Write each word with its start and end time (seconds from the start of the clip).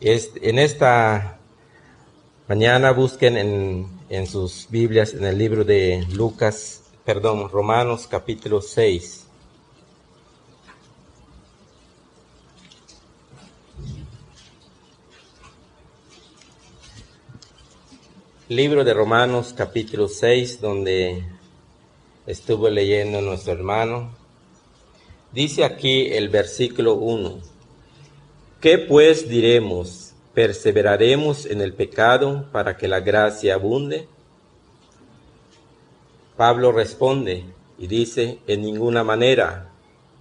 en 0.00 0.58
esta 0.58 1.38
mañana 2.48 2.92
busquen 2.92 3.36
en, 4.08 4.26
sus 4.26 4.68
Biblias 4.70 5.14
en 5.14 5.24
el 5.24 5.38
libro 5.38 5.64
de 5.64 6.04
Lucas, 6.12 6.82
perdón, 7.04 7.48
Romanos 7.48 8.06
capítulo 8.08 8.60
6. 8.60 9.26
Libro 18.48 18.84
de 18.84 18.92
Romanos 18.92 19.54
capítulo 19.56 20.06
6, 20.06 20.60
donde 20.60 21.24
estuvo 22.26 22.68
leyendo 22.68 23.22
nuestro 23.22 23.54
hermano. 23.54 24.10
Dice 25.32 25.64
aquí 25.64 26.08
el 26.12 26.28
versículo 26.28 26.94
1. 26.94 27.53
¿Qué 28.64 28.78
pues 28.78 29.28
diremos? 29.28 30.14
¿Perseveraremos 30.32 31.44
en 31.44 31.60
el 31.60 31.74
pecado 31.74 32.46
para 32.50 32.78
que 32.78 32.88
la 32.88 33.00
gracia 33.00 33.56
abunde? 33.56 34.08
Pablo 36.38 36.72
responde 36.72 37.44
y 37.76 37.88
dice, 37.88 38.38
en 38.46 38.62
ninguna 38.62 39.04
manera, 39.04 39.70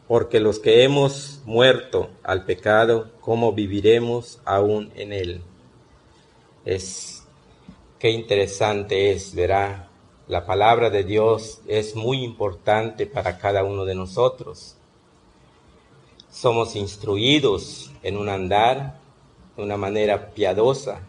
porque 0.10 0.42
los 0.42 0.60
que 0.60 0.84
hemos 0.84 1.40
muerto 1.46 2.10
al 2.22 2.44
pecado, 2.44 3.12
¿cómo 3.22 3.54
viviremos 3.54 4.42
aún 4.44 4.92
en 4.98 5.14
él? 5.14 5.42
Es 6.66 7.24
Qué 7.98 8.10
interesante 8.10 9.14
es, 9.14 9.34
verá, 9.34 9.88
la 10.28 10.46
palabra 10.46 10.90
de 10.90 11.06
Dios 11.06 11.62
es 11.66 11.96
muy 11.96 12.22
importante 12.26 13.06
para 13.08 13.38
cada 13.38 13.64
uno 13.64 13.86
de 13.86 13.96
nosotros. 13.96 14.76
Somos 16.34 16.76
instruidos 16.76 17.92
en 18.02 18.18
un 18.18 18.28
andar 18.28 19.00
de 19.56 19.62
una 19.62 19.78
manera 19.78 20.32
piadosa, 20.32 21.02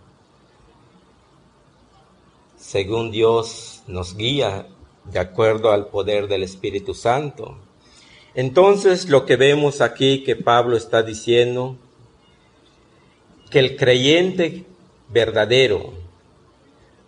según 2.58 3.10
Dios 3.10 3.82
nos 3.86 4.16
guía 4.16 4.66
de 5.04 5.18
acuerdo 5.18 5.72
al 5.72 5.86
poder 5.86 6.28
del 6.28 6.42
Espíritu 6.42 6.92
Santo. 6.92 7.56
Entonces 8.34 9.08
lo 9.08 9.24
que 9.24 9.36
vemos 9.36 9.80
aquí 9.80 10.22
que 10.24 10.36
Pablo 10.36 10.76
está 10.76 11.02
diciendo, 11.02 11.78
que 13.50 13.60
el 13.60 13.76
creyente 13.76 14.66
verdadero, 15.08 15.94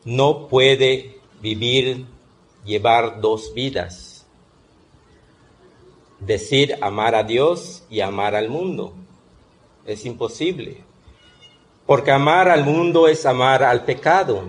no 0.06 0.48
puede 0.48 1.18
vivir, 1.42 2.06
llevar 2.64 3.20
dos 3.20 3.52
vidas. 3.52 4.15
Decir 6.26 6.76
amar 6.80 7.14
a 7.14 7.22
Dios 7.22 7.84
y 7.88 8.00
amar 8.00 8.34
al 8.34 8.48
mundo. 8.48 8.92
Es 9.86 10.04
imposible. 10.04 10.78
Porque 11.86 12.10
amar 12.10 12.48
al 12.48 12.64
mundo 12.64 13.06
es 13.06 13.24
amar 13.26 13.62
al 13.62 13.84
pecado. 13.84 14.42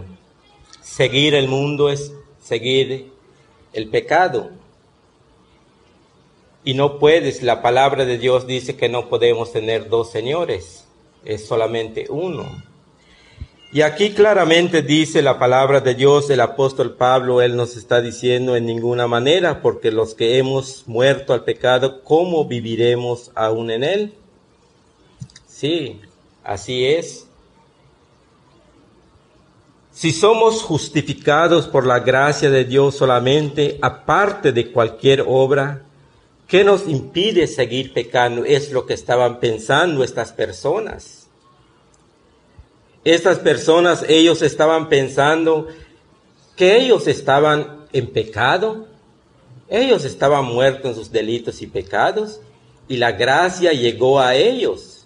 Seguir 0.81 1.35
el 1.35 1.47
mundo 1.47 1.89
es 1.91 2.11
seguir 2.41 3.11
el 3.73 3.89
pecado. 3.89 4.49
Y 6.63 6.73
no 6.73 6.97
puedes, 6.97 7.43
la 7.43 7.61
palabra 7.61 8.05
de 8.05 8.17
Dios 8.17 8.47
dice 8.47 8.75
que 8.75 8.89
no 8.89 9.07
podemos 9.07 9.51
tener 9.51 9.87
dos 9.87 10.09
señores, 10.09 10.87
es 11.23 11.45
solamente 11.45 12.07
uno. 12.09 12.45
Y 13.71 13.81
aquí 13.81 14.11
claramente 14.11 14.81
dice 14.81 15.21
la 15.21 15.37
palabra 15.37 15.81
de 15.81 15.93
Dios, 15.93 16.29
el 16.29 16.39
apóstol 16.39 16.95
Pablo, 16.95 17.41
él 17.41 17.57
nos 17.57 17.75
está 17.75 18.01
diciendo 18.01 18.55
en 18.55 18.65
ninguna 18.65 19.07
manera, 19.07 19.61
porque 19.61 19.91
los 19.91 20.13
que 20.13 20.37
hemos 20.37 20.83
muerto 20.87 21.33
al 21.33 21.43
pecado, 21.43 22.01
¿cómo 22.01 22.45
viviremos 22.45 23.29
aún 23.35 23.69
en 23.69 23.83
él? 23.83 24.13
Sí, 25.47 25.99
así 26.45 26.85
es. 26.85 27.27
Si 29.91 30.13
somos 30.13 30.63
justificados 30.63 31.67
por 31.67 31.85
la 31.85 31.99
gracia 31.99 32.49
de 32.49 32.63
Dios 32.63 32.95
solamente, 32.95 33.79
aparte 33.81 34.53
de 34.53 34.71
cualquier 34.71 35.25
obra, 35.27 35.83
¿qué 36.47 36.63
nos 36.63 36.87
impide 36.87 37.47
seguir 37.47 37.91
pecando? 37.93 38.45
Es 38.45 38.71
lo 38.71 38.85
que 38.85 38.93
estaban 38.93 39.41
pensando 39.41 40.05
estas 40.05 40.31
personas. 40.31 41.26
Estas 43.03 43.39
personas, 43.39 44.05
ellos 44.07 44.41
estaban 44.41 44.89
pensando 44.89 45.67
que 46.55 46.77
ellos 46.77 47.07
estaban 47.07 47.85
en 47.93 48.07
pecado, 48.07 48.87
ellos 49.69 50.05
estaban 50.05 50.45
muertos 50.45 50.91
en 50.91 50.95
sus 50.95 51.11
delitos 51.11 51.61
y 51.61 51.67
pecados, 51.67 52.41
y 52.87 52.97
la 52.97 53.11
gracia 53.11 53.71
llegó 53.73 54.19
a 54.19 54.35
ellos. 54.35 55.05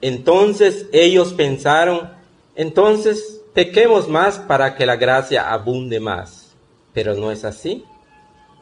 Entonces 0.00 0.86
ellos 0.92 1.32
pensaron, 1.32 2.10
entonces 2.54 3.40
pequemos 3.54 4.08
más 4.08 4.38
para 4.38 4.76
que 4.76 4.86
la 4.86 4.96
gracia 4.96 5.50
abunde 5.50 6.00
más. 6.00 6.54
Pero 6.92 7.14
no 7.14 7.30
es 7.30 7.44
así, 7.44 7.84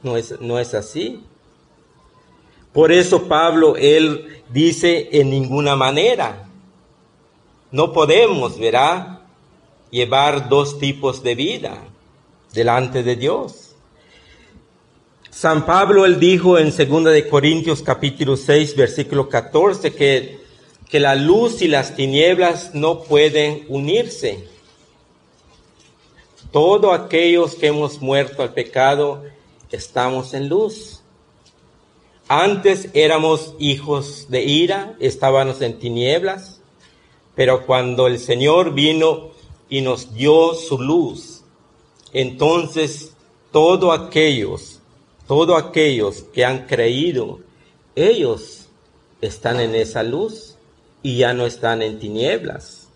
no 0.02 0.16
es, 0.16 0.40
no 0.40 0.58
es 0.58 0.74
así. 0.74 1.22
Por 2.72 2.92
eso 2.92 3.28
Pablo, 3.28 3.76
él 3.76 4.42
dice 4.50 5.08
en 5.12 5.30
ninguna 5.30 5.76
manera, 5.76 6.48
no 7.72 7.92
podemos, 7.92 8.58
verá, 8.58 9.26
llevar 9.90 10.48
dos 10.48 10.78
tipos 10.78 11.22
de 11.22 11.34
vida 11.34 11.78
delante 12.52 13.02
de 13.02 13.16
Dios. 13.16 13.74
San 15.30 15.64
Pablo, 15.64 16.04
él 16.04 16.20
dijo 16.20 16.58
en 16.58 16.66
2 16.66 17.04
de 17.04 17.28
Corintios 17.28 17.82
capítulo 17.82 18.36
6, 18.36 18.76
versículo 18.76 19.28
14, 19.28 19.92
que, 19.92 20.40
que 20.88 21.00
la 21.00 21.14
luz 21.14 21.62
y 21.62 21.68
las 21.68 21.96
tinieblas 21.96 22.74
no 22.74 23.02
pueden 23.02 23.64
unirse. 23.68 24.46
Todos 26.50 26.98
aquellos 26.98 27.54
que 27.54 27.68
hemos 27.68 28.02
muerto 28.02 28.42
al 28.42 28.52
pecado, 28.52 29.24
estamos 29.70 30.34
en 30.34 30.50
luz. 30.50 31.02
Antes 32.28 32.88
éramos 32.92 33.54
hijos 33.58 34.26
de 34.28 34.44
ira, 34.44 34.94
estábamos 35.00 35.60
en 35.62 35.78
tinieblas, 35.78 36.61
pero 37.34 37.66
cuando 37.66 38.06
el 38.06 38.18
Señor 38.18 38.74
vino 38.74 39.30
y 39.68 39.80
nos 39.80 40.14
dio 40.14 40.54
su 40.54 40.78
luz, 40.78 41.42
entonces 42.12 43.14
todos 43.50 43.98
aquellos, 43.98 44.80
todos 45.26 45.62
aquellos 45.62 46.24
que 46.32 46.44
han 46.44 46.66
creído, 46.66 47.40
ellos 47.94 48.66
están 49.20 49.60
en 49.60 49.74
esa 49.74 50.02
luz 50.02 50.56
y 51.02 51.18
ya 51.18 51.32
no 51.32 51.46
están 51.46 51.82
en 51.82 51.98
tinieblas. 51.98 52.88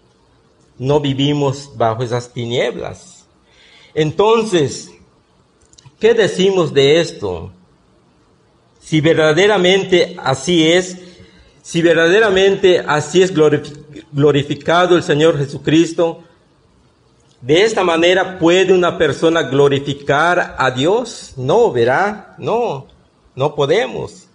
No 0.79 1.01
vivimos 1.01 1.71
bajo 1.77 2.03
esas 2.03 2.33
tinieblas. 2.33 3.27
Entonces, 3.95 4.91
¿qué 5.99 6.13
decimos 6.13 6.75
de 6.75 7.01
esto? 7.01 7.51
Si 8.81 9.01
verdaderamente 9.01 10.17
así 10.19 10.71
es, 10.71 10.99
si 11.67 11.83
verdaderamente 11.83 12.79
así 12.79 13.23
es 13.23 13.35
glorificado 14.13 14.97
el 14.97 15.03
Señor 15.03 15.37
Jesucristo, 15.37 16.23
de 17.41 17.65
esta 17.65 17.83
manera 17.83 18.39
puede 18.39 18.73
una 18.73 18.97
persona 18.97 19.43
glorificar 19.43 20.55
a 20.59 20.71
Dios. 20.71 21.33
No, 21.37 21.73
verá, 21.73 22.37
no, 22.39 22.87
no 23.35 23.57
podemos. 23.57 24.29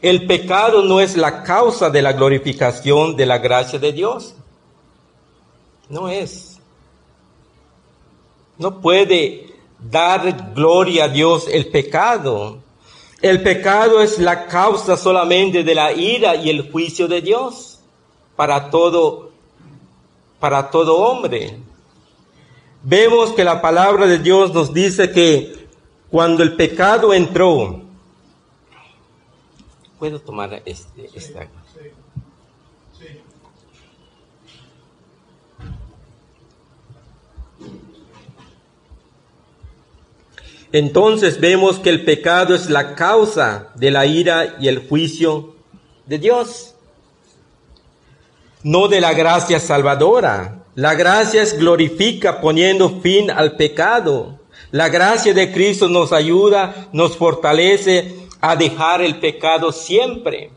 El 0.00 0.28
pecado 0.28 0.82
no 0.82 1.00
es 1.00 1.16
la 1.16 1.42
causa 1.42 1.90
de 1.90 2.02
la 2.02 2.12
glorificación 2.12 3.16
de 3.16 3.26
la 3.26 3.38
gracia 3.38 3.80
de 3.80 3.92
Dios. 3.92 4.36
No 5.88 6.08
es. 6.08 6.60
No 8.58 8.80
puede 8.80 9.54
dar 9.80 10.54
gloria 10.54 11.06
a 11.06 11.08
Dios 11.08 11.48
el 11.50 11.66
pecado. 11.66 12.62
El 13.22 13.42
pecado 13.42 14.02
es 14.02 14.18
la 14.18 14.46
causa 14.46 14.96
solamente 14.96 15.64
de 15.64 15.74
la 15.74 15.92
ira 15.92 16.36
y 16.36 16.50
el 16.50 16.70
juicio 16.70 17.08
de 17.08 17.22
Dios 17.22 17.80
para 18.36 18.70
todo, 18.70 19.30
para 20.38 20.70
todo 20.70 20.96
hombre. 20.96 21.58
Vemos 22.82 23.32
que 23.32 23.42
la 23.42 23.62
palabra 23.62 24.06
de 24.06 24.18
Dios 24.18 24.52
nos 24.52 24.72
dice 24.72 25.10
que 25.10 25.66
cuando 26.10 26.42
el 26.42 26.54
pecado 26.56 27.14
entró, 27.14 27.80
¿puedo 29.98 30.20
tomar 30.20 30.62
este, 30.66 31.10
esta? 31.14 31.48
Entonces 40.78 41.40
vemos 41.40 41.78
que 41.78 41.88
el 41.88 42.04
pecado 42.04 42.54
es 42.54 42.68
la 42.68 42.94
causa 42.94 43.68
de 43.76 43.90
la 43.90 44.04
ira 44.04 44.56
y 44.60 44.68
el 44.68 44.86
juicio 44.86 45.54
de 46.04 46.18
Dios, 46.18 46.74
no 48.62 48.86
de 48.86 49.00
la 49.00 49.14
gracia 49.14 49.58
salvadora. 49.58 50.66
La 50.74 50.94
gracia 50.94 51.40
es 51.40 51.56
glorifica 51.56 52.42
poniendo 52.42 53.00
fin 53.00 53.30
al 53.30 53.56
pecado. 53.56 54.38
La 54.70 54.90
gracia 54.90 55.32
de 55.32 55.50
Cristo 55.50 55.88
nos 55.88 56.12
ayuda, 56.12 56.88
nos 56.92 57.16
fortalece 57.16 58.14
a 58.42 58.54
dejar 58.54 59.00
el 59.00 59.18
pecado 59.18 59.72
siempre. 59.72 60.50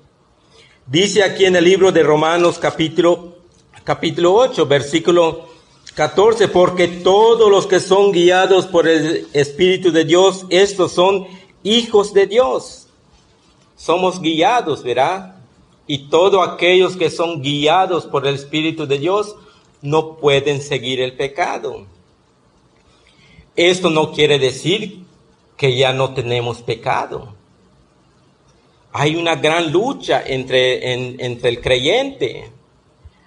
Dice 0.85 1.23
aquí 1.23 1.45
en 1.45 1.55
el 1.55 1.63
libro 1.63 1.93
de 1.93 2.03
Romanos 2.03 2.59
capítulo 2.59 3.37
capítulo 3.85 4.33
8, 4.33 4.65
versículo 4.65 5.47
14, 5.99 6.47
porque 6.47 6.87
todos 6.87 7.51
los 7.51 7.67
que 7.67 7.81
son 7.81 8.13
guiados 8.13 8.65
por 8.65 8.87
el 8.87 9.27
Espíritu 9.33 9.91
de 9.91 10.05
Dios, 10.05 10.45
estos 10.49 10.93
son 10.93 11.27
hijos 11.61 12.13
de 12.13 12.25
Dios. 12.25 12.87
Somos 13.75 14.21
guiados, 14.21 14.81
¿verdad? 14.81 15.35
Y 15.87 16.07
todos 16.07 16.47
aquellos 16.47 16.95
que 16.95 17.09
son 17.09 17.41
guiados 17.41 18.05
por 18.05 18.25
el 18.25 18.35
Espíritu 18.35 18.87
de 18.87 18.97
Dios 18.97 19.35
no 19.81 20.15
pueden 20.15 20.61
seguir 20.61 21.01
el 21.01 21.17
pecado. 21.17 21.85
Esto 23.57 23.89
no 23.89 24.13
quiere 24.13 24.39
decir 24.39 25.03
que 25.57 25.75
ya 25.75 25.91
no 25.91 26.13
tenemos 26.13 26.61
pecado. 26.61 27.33
Hay 28.93 29.17
una 29.17 29.35
gran 29.35 29.69
lucha 29.73 30.23
entre, 30.25 30.93
entre 30.93 31.49
el 31.49 31.59
creyente. 31.59 32.49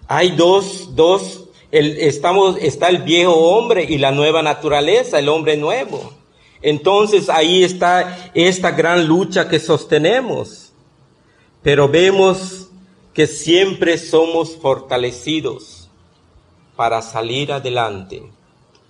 Hay 0.09 0.31
dos, 0.31 0.97
dos 0.97 1.42
estamos, 1.73 2.59
está 2.61 2.89
el 2.89 2.99
viejo 2.99 3.35
hombre 3.35 3.85
y 3.89 3.99
la 3.99 4.13
nueva 4.13 4.43
naturaleza, 4.43 5.19
el 5.19 5.29
hombre 5.29 5.57
nuevo. 5.57 6.13
Entonces 6.61 7.29
ahí 7.29 7.65
está 7.65 8.31
esta 8.35 8.71
gran 8.71 9.07
lucha 9.07 9.49
que 9.49 9.59
sostenemos. 9.59 10.73
Pero 11.63 11.89
vemos 11.89 12.69
que 13.15 13.27
siempre 13.27 13.99
somos 13.99 14.57
fortalecidos 14.57 15.89
para 16.77 17.03
salir 17.03 17.53
adelante, 17.53 18.23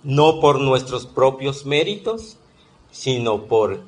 no 0.03 0.39
por 0.39 0.59
nuestros 0.59 1.05
propios 1.05 1.65
méritos, 1.65 2.37
sino 2.91 3.45
por 3.45 3.81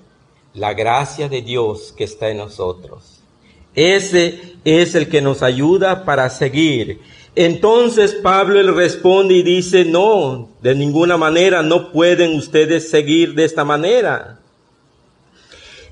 la 0.53 0.74
gracia 0.74 1.30
de 1.30 1.41
Dios 1.41 1.94
que 1.95 2.06
está 2.06 2.30
en 2.30 2.38
nosotros. 2.38 3.19
Ese 3.75 4.56
es 4.63 4.95
el 4.95 5.09
que 5.09 5.21
nos 5.21 5.44
ayuda 5.44 6.06
para 6.06 6.30
seguir 6.30 7.01
entonces 7.35 8.13
Pablo 8.13 8.61
le 8.63 8.71
responde 8.71 9.33
y 9.33 9.43
dice, 9.43 9.83
no, 9.83 10.49
de 10.61 10.73
ninguna 10.73 11.17
manera 11.17 11.61
no 11.61 11.91
pueden 11.91 12.37
ustedes 12.37 12.89
seguir 12.89 13.33
de 13.33 13.43
esta 13.43 13.65
manera. 13.65 14.39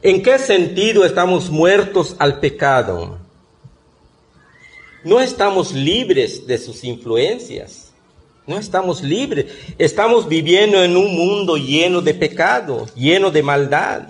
¿En 0.02 0.24
qué 0.24 0.40
sentido 0.40 1.04
estamos 1.04 1.50
muertos 1.50 2.16
al 2.20 2.40
pecado? 2.40 3.18
No 5.04 5.20
estamos 5.20 5.74
libres 5.74 6.48
de 6.48 6.58
sus 6.58 6.82
influencias. 6.86 7.92
No 8.48 8.58
estamos 8.58 9.04
libres. 9.04 9.48
Estamos 9.78 10.30
viviendo 10.30 10.82
en 10.82 10.96
un 10.96 11.14
mundo 11.14 11.58
lleno 11.58 12.02
de 12.02 12.14
pecado, 12.14 12.86
lleno 12.96 13.32
de 13.32 13.44
maldad. 13.44 14.08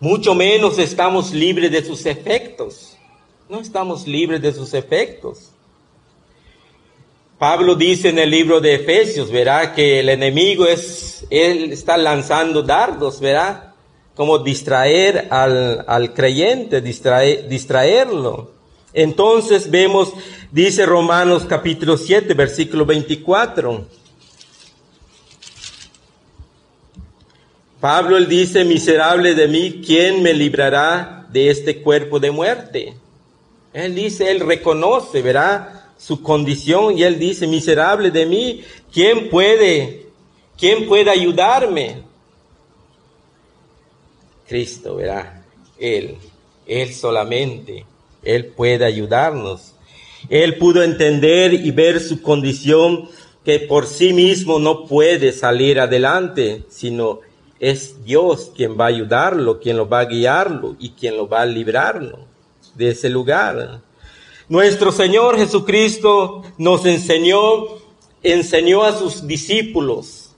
Mucho 0.00 0.34
menos 0.34 0.78
estamos 0.78 1.32
libres 1.32 1.70
de 1.70 1.84
sus 1.84 2.04
efectos 2.04 2.95
no 3.48 3.60
estamos 3.60 4.06
libres 4.06 4.42
de 4.42 4.52
sus 4.52 4.74
efectos. 4.74 5.52
Pablo 7.38 7.74
dice 7.74 8.08
en 8.08 8.18
el 8.18 8.30
libro 8.30 8.60
de 8.60 8.74
Efesios, 8.74 9.30
verá 9.30 9.74
que 9.74 10.00
el 10.00 10.08
enemigo 10.08 10.66
es, 10.66 11.26
él 11.30 11.70
está 11.70 11.96
lanzando 11.96 12.62
dardos, 12.62 13.20
verá, 13.20 13.74
como 14.14 14.38
distraer 14.38 15.28
al, 15.30 16.14
creyente, 16.14 16.80
distraerlo. 16.80 18.52
Entonces 18.94 19.70
vemos, 19.70 20.14
dice 20.50 20.86
Romanos 20.86 21.44
capítulo 21.46 21.98
7, 21.98 22.32
versículo 22.32 22.86
24. 22.86 23.86
Pablo 27.78 28.16
él 28.16 28.26
dice, 28.26 28.64
miserable 28.64 29.34
de 29.34 29.46
mí, 29.46 29.82
¿quién 29.84 30.22
me 30.22 30.32
librará 30.32 31.26
de 31.30 31.50
este 31.50 31.82
cuerpo 31.82 32.18
de 32.18 32.30
muerte? 32.30 32.96
Él 33.76 33.94
dice, 33.94 34.30
él 34.30 34.40
reconoce, 34.40 35.20
verá, 35.20 35.92
su 35.98 36.22
condición 36.22 36.96
y 36.96 37.02
él 37.02 37.18
dice, 37.18 37.46
miserable 37.46 38.10
de 38.10 38.24
mí, 38.24 38.64
¿quién 38.90 39.28
puede, 39.28 40.06
quién 40.56 40.88
puede 40.88 41.10
ayudarme? 41.10 41.98
Cristo, 44.48 44.96
verá, 44.96 45.44
él, 45.78 46.16
él 46.66 46.94
solamente, 46.94 47.84
él 48.22 48.46
puede 48.46 48.86
ayudarnos. 48.86 49.74
Él 50.30 50.56
pudo 50.56 50.82
entender 50.82 51.52
y 51.52 51.70
ver 51.70 52.00
su 52.00 52.22
condición 52.22 53.10
que 53.44 53.60
por 53.60 53.86
sí 53.86 54.14
mismo 54.14 54.58
no 54.58 54.86
puede 54.86 55.32
salir 55.32 55.80
adelante, 55.80 56.64
sino 56.70 57.20
es 57.60 58.02
Dios 58.06 58.52
quien 58.56 58.80
va 58.80 58.86
a 58.86 58.88
ayudarlo, 58.88 59.60
quien 59.60 59.76
lo 59.76 59.86
va 59.86 60.00
a 60.00 60.06
guiarlo 60.06 60.76
y 60.78 60.92
quien 60.92 61.18
lo 61.18 61.28
va 61.28 61.42
a 61.42 61.46
librarlo 61.46 62.35
de 62.76 62.90
ese 62.90 63.08
lugar. 63.08 63.80
Nuestro 64.48 64.92
Señor 64.92 65.36
Jesucristo 65.36 66.42
nos 66.56 66.86
enseñó, 66.86 67.64
enseñó 68.22 68.84
a 68.84 68.92
sus 68.92 69.26
discípulos 69.26 70.30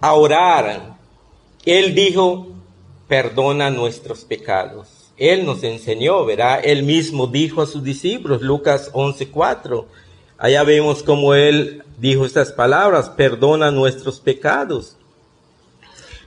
a 0.00 0.12
orar. 0.14 0.98
Él 1.64 1.94
dijo, 1.94 2.48
perdona 3.08 3.70
nuestros 3.70 4.24
pecados. 4.24 5.10
Él 5.16 5.44
nos 5.44 5.64
enseñó, 5.64 6.24
verá, 6.24 6.60
él 6.60 6.84
mismo 6.84 7.26
dijo 7.26 7.60
a 7.60 7.66
sus 7.66 7.82
discípulos, 7.82 8.40
Lucas 8.40 8.90
11:4. 8.92 9.86
Allá 10.36 10.62
vemos 10.62 11.02
cómo 11.02 11.34
él 11.34 11.82
dijo 11.98 12.24
estas 12.24 12.52
palabras, 12.52 13.10
perdona 13.10 13.72
nuestros 13.72 14.20
pecados. 14.20 14.96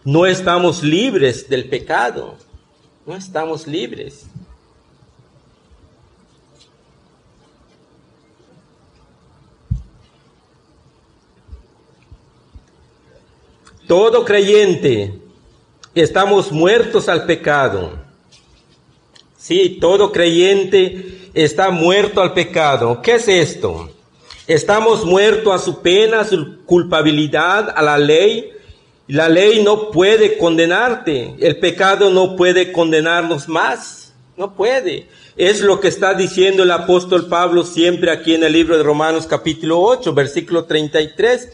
No 0.04 0.26
estamos 0.26 0.84
libres 0.84 1.48
del 1.48 1.70
pecado. 1.70 2.36
No 3.06 3.16
estamos 3.16 3.66
libres. 3.66 4.26
Todo 13.88 14.24
creyente 14.24 15.20
estamos 15.96 16.52
muertos 16.52 17.10
al 17.10 17.26
pecado. 17.26 18.00
Sí, 19.38 19.80
todo 19.82 20.12
creyente 20.12 21.30
está 21.34 21.72
muerto 21.72 22.22
al 22.22 22.34
pecado. 22.34 23.02
¿Qué 23.02 23.16
es 23.16 23.28
esto? 23.28 23.90
Estamos 24.48 25.04
muertos 25.04 25.54
a 25.54 25.64
su 25.64 25.82
pena, 25.82 26.22
a 26.22 26.26
su 26.26 26.64
culpabilidad, 26.66 27.74
a 27.76 27.82
la 27.82 27.98
ley, 27.98 28.52
la 29.12 29.28
ley 29.28 29.62
no 29.62 29.92
puede 29.92 30.38
condenarte, 30.38 31.36
el 31.42 31.58
pecado 31.58 32.12
no 32.12 32.38
puede 32.38 32.72
condenarnos 32.72 33.50
más, 33.50 34.14
no 34.38 34.56
puede. 34.56 35.10
Es 35.36 35.60
lo 35.60 35.82
que 35.82 35.90
está 35.90 36.14
diciendo 36.14 36.64
el 36.64 36.72
apóstol 36.72 37.28
Pablo 37.28 37.66
siempre 37.66 38.10
aquí 38.10 38.36
en 38.36 38.46
el 38.46 38.54
libro 38.54 38.78
de 38.78 38.84
Romanos 38.84 39.28
capítulo 39.28 39.82
8, 39.82 40.14
versículo 40.14 40.64
33. 40.64 41.50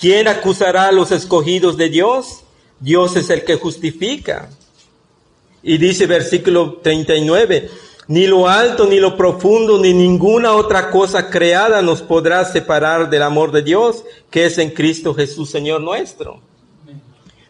¿Quién 0.00 0.28
acusará 0.28 0.88
a 0.88 0.92
los 0.92 1.12
escogidos 1.12 1.76
de 1.76 1.90
Dios? 1.90 2.44
Dios 2.80 3.16
es 3.16 3.28
el 3.28 3.44
que 3.44 3.56
justifica. 3.56 4.48
Y 5.62 5.76
dice 5.76 6.06
versículo 6.06 6.80
39, 6.82 7.68
ni 8.08 8.26
lo 8.26 8.48
alto, 8.48 8.86
ni 8.86 8.98
lo 8.98 9.14
profundo, 9.14 9.78
ni 9.78 9.92
ninguna 9.92 10.54
otra 10.54 10.90
cosa 10.90 11.28
creada 11.28 11.82
nos 11.82 12.00
podrá 12.00 12.46
separar 12.46 13.10
del 13.10 13.24
amor 13.24 13.52
de 13.52 13.60
Dios, 13.60 14.04
que 14.30 14.46
es 14.46 14.56
en 14.56 14.70
Cristo 14.70 15.12
Jesús, 15.12 15.50
Señor 15.50 15.82
nuestro. 15.82 16.40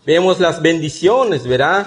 Vemos 0.06 0.38
las 0.38 0.61
bendiciones, 0.61 1.46
¿verdad? 1.46 1.87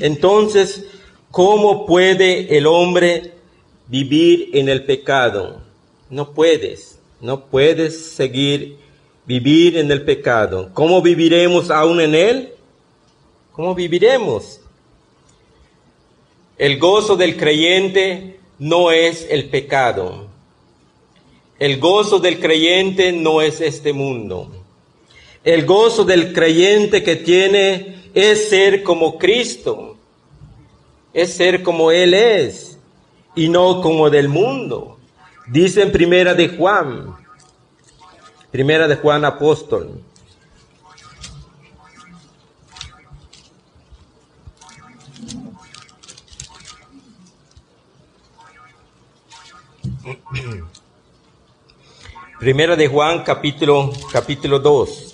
Entonces, 0.00 0.84
¿cómo 1.30 1.86
puede 1.86 2.56
el 2.56 2.66
hombre 2.66 3.34
vivir 3.86 4.50
en 4.54 4.68
el 4.68 4.84
pecado? 4.84 5.62
No 6.10 6.32
puedes, 6.32 6.98
no 7.20 7.46
puedes 7.46 8.06
seguir 8.14 8.78
vivir 9.26 9.78
en 9.78 9.90
el 9.90 10.02
pecado. 10.02 10.70
¿Cómo 10.74 11.00
viviremos 11.02 11.70
aún 11.70 12.00
en 12.00 12.14
él? 12.14 12.52
¿Cómo 13.52 13.74
viviremos? 13.74 14.60
El 16.58 16.78
gozo 16.78 17.16
del 17.16 17.36
creyente 17.36 18.38
no 18.58 18.90
es 18.90 19.26
el 19.30 19.48
pecado. 19.48 20.26
El 21.58 21.78
gozo 21.78 22.18
del 22.18 22.40
creyente 22.40 23.12
no 23.12 23.40
es 23.40 23.60
este 23.60 23.92
mundo. 23.92 24.63
El 25.44 25.66
gozo 25.66 26.04
del 26.04 26.32
creyente 26.32 27.02
que 27.02 27.16
tiene 27.16 28.10
es 28.14 28.48
ser 28.48 28.82
como 28.82 29.18
Cristo, 29.18 29.98
es 31.12 31.34
ser 31.34 31.62
como 31.62 31.90
Él 31.90 32.14
es 32.14 32.78
y 33.34 33.50
no 33.50 33.82
como 33.82 34.08
del 34.08 34.28
mundo. 34.28 34.98
Dice 35.46 35.82
en 35.82 35.92
primera 35.92 36.32
de 36.32 36.48
Juan, 36.48 37.14
primera 38.50 38.88
de 38.88 38.96
Juan 38.96 39.26
apóstol. 39.26 40.00
Primera 52.40 52.76
de 52.76 52.88
Juan 52.88 53.22
capítulo 53.22 53.92
capítulo 54.10 54.58
2. 54.58 55.13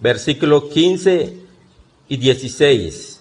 versículo 0.00 0.68
15 0.68 1.36
y 2.08 2.16
16. 2.16 3.20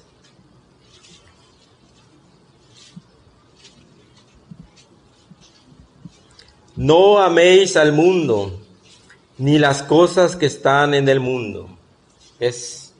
No 6.76 7.20
améis 7.20 7.76
al 7.76 7.92
mundo, 7.92 8.60
ni 9.40 9.58
las 9.58 9.82
cosas 9.82 10.36
que 10.36 10.46
están 10.46 10.94
en 10.94 11.10
el 11.10 11.20
mundo. 11.20 11.70
Es 12.40 12.94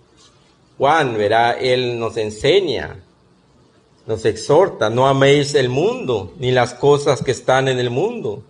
Juan, 0.78 1.18
verá, 1.18 1.52
él 1.54 2.00
nos 2.00 2.18
enseña, 2.18 3.04
nos 4.06 4.26
exhorta, 4.26 4.90
no 4.90 5.08
améis 5.08 5.56
el 5.56 5.70
mundo, 5.70 6.34
ni 6.40 6.52
las 6.52 6.74
cosas 6.74 7.24
que 7.24 7.32
están 7.32 7.68
en 7.68 7.80
el 7.80 7.90
mundo. 7.90 8.44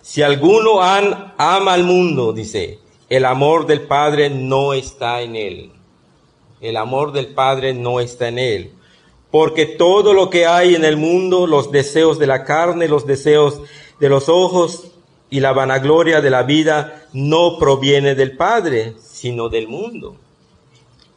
Si 0.00 0.22
alguno 0.22 0.80
ama 0.80 1.34
al 1.72 1.84
mundo, 1.84 2.32
dice, 2.32 2.78
el 3.12 3.26
amor 3.26 3.66
del 3.66 3.82
Padre 3.82 4.30
no 4.30 4.72
está 4.72 5.20
en 5.20 5.36
él. 5.36 5.70
El 6.62 6.78
amor 6.78 7.12
del 7.12 7.26
Padre 7.26 7.74
no 7.74 8.00
está 8.00 8.28
en 8.28 8.38
él. 8.38 8.72
Porque 9.30 9.66
todo 9.66 10.14
lo 10.14 10.30
que 10.30 10.46
hay 10.46 10.74
en 10.74 10.86
el 10.86 10.96
mundo, 10.96 11.46
los 11.46 11.70
deseos 11.70 12.18
de 12.18 12.26
la 12.26 12.44
carne, 12.44 12.88
los 12.88 13.06
deseos 13.06 13.60
de 14.00 14.08
los 14.08 14.30
ojos 14.30 14.92
y 15.28 15.40
la 15.40 15.52
vanagloria 15.52 16.22
de 16.22 16.30
la 16.30 16.42
vida 16.44 17.06
no 17.12 17.58
proviene 17.58 18.14
del 18.14 18.34
Padre, 18.34 18.94
sino 18.98 19.50
del 19.50 19.68
mundo. 19.68 20.16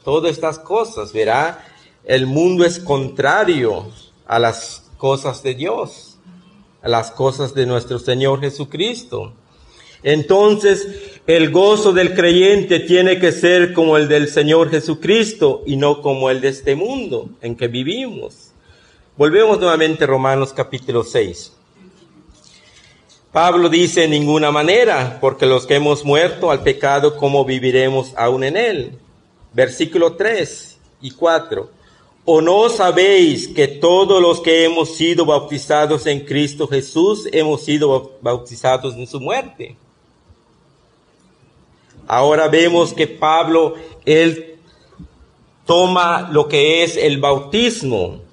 Todas 0.04 0.32
estas 0.32 0.60
cosas, 0.60 1.14
verá, 1.14 1.66
el 2.04 2.26
mundo 2.26 2.66
es 2.66 2.78
contrario 2.78 3.88
a 4.28 4.38
las 4.38 4.92
cosas 4.98 5.42
de 5.44 5.56
Dios, 5.56 6.18
a 6.82 6.90
las 6.90 7.12
cosas 7.12 7.54
de 7.54 7.66
nuestro 7.66 8.00
Señor 8.00 8.42
Jesucristo. 8.42 9.32
Entonces, 10.04 11.15
el 11.28 11.50
gozo 11.50 11.92
del 11.92 12.14
creyente 12.14 12.80
tiene 12.80 13.18
que 13.20 13.32
ser 13.32 13.74
como 13.74 13.98
el 13.98 14.08
del 14.08 14.28
Señor 14.28 14.70
Jesucristo 14.70 15.64
y 15.66 15.76
no 15.76 16.02
como 16.02 16.30
el 16.30 16.40
de 16.40 16.50
este 16.50 16.76
mundo 16.76 17.30
en 17.42 17.56
que 17.56 17.68
vivimos. 17.68 18.52
Volvemos 19.18 19.60
nuevamente 19.60 20.04
a 20.04 20.08
Romanos 20.08 20.54
capítulo 20.54 21.04
6. 21.04 21.52
Pablo 23.32 23.70
dice 23.70 24.04
en 24.04 24.12
ninguna 24.12 24.52
manera, 24.52 25.18
porque 25.20 25.48
los 25.48 25.66
que 25.66 25.76
hemos 25.76 26.06
muerto 26.06 26.52
al 26.52 26.62
pecado, 26.62 27.18
¿cómo 27.18 27.44
viviremos 27.44 28.14
aún 28.16 28.44
en 28.44 28.56
él? 28.56 28.92
Versículo 29.52 30.14
3 30.14 30.78
y 31.02 31.12
4. 31.12 31.70
¿O 32.24 32.40
no 32.40 32.70
sabéis 32.70 33.48
que 33.48 33.68
todos 33.68 34.22
los 34.22 34.42
que 34.42 34.64
hemos 34.64 34.96
sido 34.96 35.26
bautizados 35.26 36.06
en 36.06 36.20
Cristo 36.20 36.68
Jesús 36.68 37.28
hemos 37.32 37.64
sido 37.64 38.14
bautizados 38.22 38.94
en 38.94 39.08
su 39.08 39.20
muerte? 39.20 39.76
Ahora 42.08 42.48
vemos 42.48 42.94
que 42.94 43.08
Pablo, 43.08 43.76
él 44.06 44.58
toma 45.66 46.30
lo 46.32 46.48
que 46.48 46.84
es 46.84 46.98
el 46.98 47.20
bautismo 47.20 48.26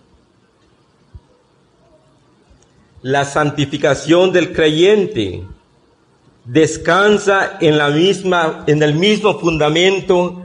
la 3.03 3.25
santificación 3.25 4.33
del 4.33 4.53
creyente 4.53 5.45
descansa 6.45 7.59
en 7.61 7.77
la 7.77 7.89
misma 7.89 8.65
en 8.67 8.83
el 8.83 8.95
mismo 8.95 9.39
fundamento 9.39 10.43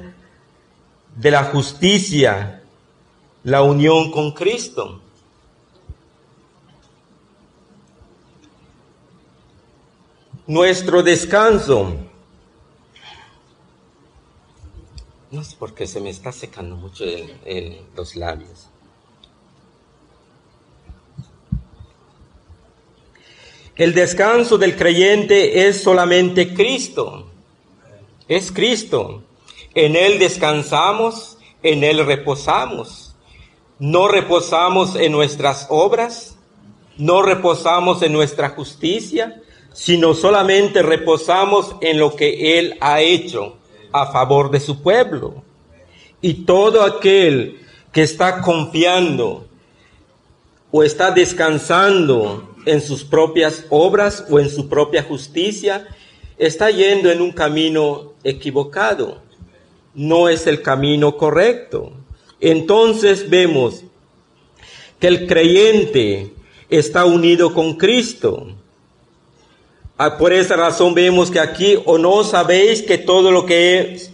de 1.15 1.31
la 1.31 1.45
justicia, 1.45 2.63
la 3.43 3.61
unión 3.61 4.11
con 4.11 4.31
Cristo. 4.31 5.01
Nuestro 10.47 11.03
descanso. 11.03 11.95
No 15.29 15.43
sé 15.43 15.57
por 15.57 15.73
qué 15.73 15.87
se 15.87 15.99
me 15.99 16.09
está 16.09 16.31
secando 16.31 16.75
mucho 16.75 17.03
los 17.95 18.15
labios. 18.15 18.69
El 23.75 23.93
descanso 23.93 24.57
del 24.57 24.75
creyente 24.75 25.67
es 25.67 25.83
solamente 25.83 26.53
Cristo. 26.53 27.27
Es 28.27 28.51
Cristo. 28.51 29.23
En 29.75 29.95
Él 29.95 30.17
descansamos, 30.17 31.37
en 31.61 31.83
Él 31.83 32.05
reposamos. 32.05 33.15
No 33.79 34.07
reposamos 34.07 34.95
en 34.95 35.11
nuestras 35.11 35.67
obras, 35.69 36.37
no 36.97 37.21
reposamos 37.21 38.01
en 38.01 38.13
nuestra 38.13 38.49
justicia, 38.49 39.43
sino 39.73 40.15
solamente 40.15 40.81
reposamos 40.81 41.75
en 41.81 41.99
lo 41.99 42.15
que 42.15 42.57
Él 42.57 42.77
ha 42.79 43.01
hecho 43.01 43.57
a 43.91 44.11
favor 44.11 44.51
de 44.51 44.59
su 44.59 44.81
pueblo. 44.81 45.43
Y 46.21 46.45
todo 46.45 46.83
aquel 46.83 47.59
que 47.91 48.03
está 48.03 48.41
confiando 48.41 49.47
o 50.71 50.83
está 50.83 51.11
descansando 51.11 52.55
en 52.65 52.81
sus 52.81 53.03
propias 53.03 53.65
obras 53.69 54.25
o 54.29 54.39
en 54.39 54.49
su 54.49 54.67
propia 54.67 55.03
justicia, 55.03 55.87
está 56.37 56.69
yendo 56.69 57.09
en 57.09 57.21
un 57.21 57.31
camino 57.31 58.13
equivocado. 58.23 59.21
No 59.93 60.29
es 60.29 60.45
el 60.47 60.61
camino 60.61 61.17
correcto. 61.17 61.93
Entonces 62.39 63.29
vemos 63.29 63.83
que 64.99 65.07
el 65.07 65.27
creyente 65.27 66.33
está 66.69 67.05
unido 67.05 67.53
con 67.53 67.75
Cristo. 67.75 68.47
Ah, 69.99 70.15
por 70.15 70.31
esa 70.31 70.55
razón 70.55 70.93
vemos 70.93 71.31
que 71.31 71.39
aquí, 71.39 71.79
o 71.85 71.97
no 71.97 72.23
sabéis 72.23 72.83
que 72.83 72.99
todo 72.99 73.31
lo 73.31 73.47
que 73.47 73.79
es, 73.79 74.11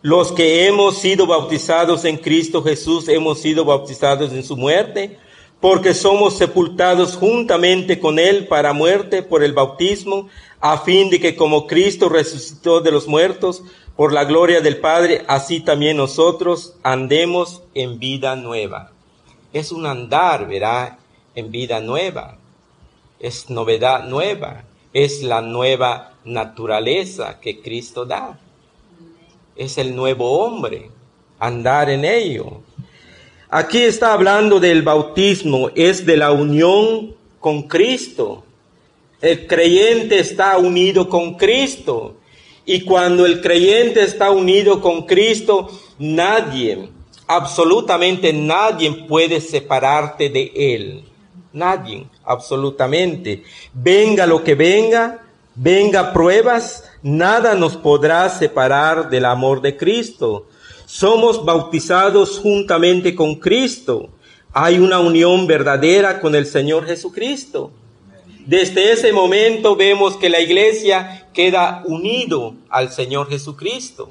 los 0.00 0.32
que 0.32 0.66
hemos 0.66 0.98
sido 0.98 1.26
bautizados 1.26 2.06
en 2.06 2.16
Cristo 2.16 2.62
Jesús, 2.62 3.06
hemos 3.08 3.38
sido 3.38 3.66
bautizados 3.66 4.32
en 4.32 4.42
su 4.42 4.56
muerte, 4.56 5.18
porque 5.60 5.92
somos 5.92 6.38
sepultados 6.38 7.16
juntamente 7.16 8.00
con 8.00 8.18
Él 8.18 8.46
para 8.46 8.72
muerte 8.72 9.22
por 9.22 9.44
el 9.44 9.52
bautismo, 9.52 10.30
a 10.58 10.78
fin 10.78 11.10
de 11.10 11.20
que 11.20 11.36
como 11.36 11.66
Cristo 11.66 12.08
resucitó 12.08 12.80
de 12.80 12.92
los 12.92 13.06
muertos 13.06 13.62
por 13.94 14.14
la 14.14 14.24
gloria 14.24 14.62
del 14.62 14.78
Padre, 14.78 15.22
así 15.28 15.60
también 15.60 15.98
nosotros 15.98 16.76
andemos 16.82 17.62
en 17.74 17.98
vida 17.98 18.36
nueva. 18.36 18.90
Es 19.52 19.70
un 19.70 19.84
andar, 19.84 20.48
verá, 20.48 20.98
en 21.34 21.50
vida 21.50 21.78
nueva. 21.80 22.38
Es 23.22 23.48
novedad 23.48 24.04
nueva. 24.04 24.64
Es 24.92 25.22
la 25.22 25.40
nueva 25.40 26.14
naturaleza 26.24 27.40
que 27.40 27.62
Cristo 27.62 28.04
da. 28.04 28.38
Es 29.56 29.78
el 29.78 29.96
nuevo 29.96 30.40
hombre. 30.40 30.90
Andar 31.38 31.88
en 31.88 32.04
ello. 32.04 32.60
Aquí 33.48 33.78
está 33.78 34.12
hablando 34.12 34.58
del 34.58 34.82
bautismo, 34.82 35.70
es 35.74 36.06
de 36.06 36.16
la 36.16 36.32
unión 36.32 37.14
con 37.38 37.62
Cristo. 37.62 38.44
El 39.20 39.46
creyente 39.46 40.18
está 40.18 40.56
unido 40.58 41.08
con 41.08 41.34
Cristo. 41.34 42.16
Y 42.64 42.80
cuando 42.80 43.26
el 43.26 43.40
creyente 43.40 44.02
está 44.02 44.30
unido 44.30 44.80
con 44.80 45.02
Cristo, 45.02 45.68
nadie, 45.98 46.88
absolutamente 47.26 48.32
nadie 48.32 48.90
puede 49.06 49.40
separarte 49.40 50.28
de 50.28 50.52
Él. 50.54 51.04
Nadie, 51.52 52.06
absolutamente. 52.24 53.44
Venga 53.72 54.26
lo 54.26 54.42
que 54.44 54.54
venga, 54.54 55.22
venga 55.54 56.12
pruebas, 56.12 56.84
nada 57.02 57.54
nos 57.54 57.76
podrá 57.76 58.28
separar 58.28 59.10
del 59.10 59.24
amor 59.24 59.60
de 59.60 59.76
Cristo. 59.76 60.46
Somos 60.86 61.44
bautizados 61.44 62.38
juntamente 62.38 63.14
con 63.14 63.36
Cristo. 63.36 64.10
Hay 64.52 64.78
una 64.78 64.98
unión 64.98 65.46
verdadera 65.46 66.20
con 66.20 66.34
el 66.34 66.46
Señor 66.46 66.86
Jesucristo. 66.86 67.70
Desde 68.46 68.92
ese 68.92 69.12
momento 69.12 69.76
vemos 69.76 70.16
que 70.16 70.28
la 70.28 70.40
iglesia 70.40 71.28
queda 71.32 71.82
unido 71.86 72.54
al 72.68 72.90
Señor 72.90 73.28
Jesucristo. 73.28 74.10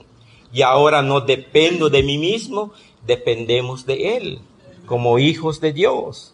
Y 0.53 0.61
ahora 0.61 1.01
no 1.01 1.21
dependo 1.21 1.89
de 1.89 2.01
mí 2.01 2.17
mismo, 2.17 2.73
dependemos 3.05 3.85
de 3.85 4.17
Él, 4.17 4.39
como 4.85 5.19
hijos 5.19 5.61
de 5.61 5.73
Dios. 5.73 6.33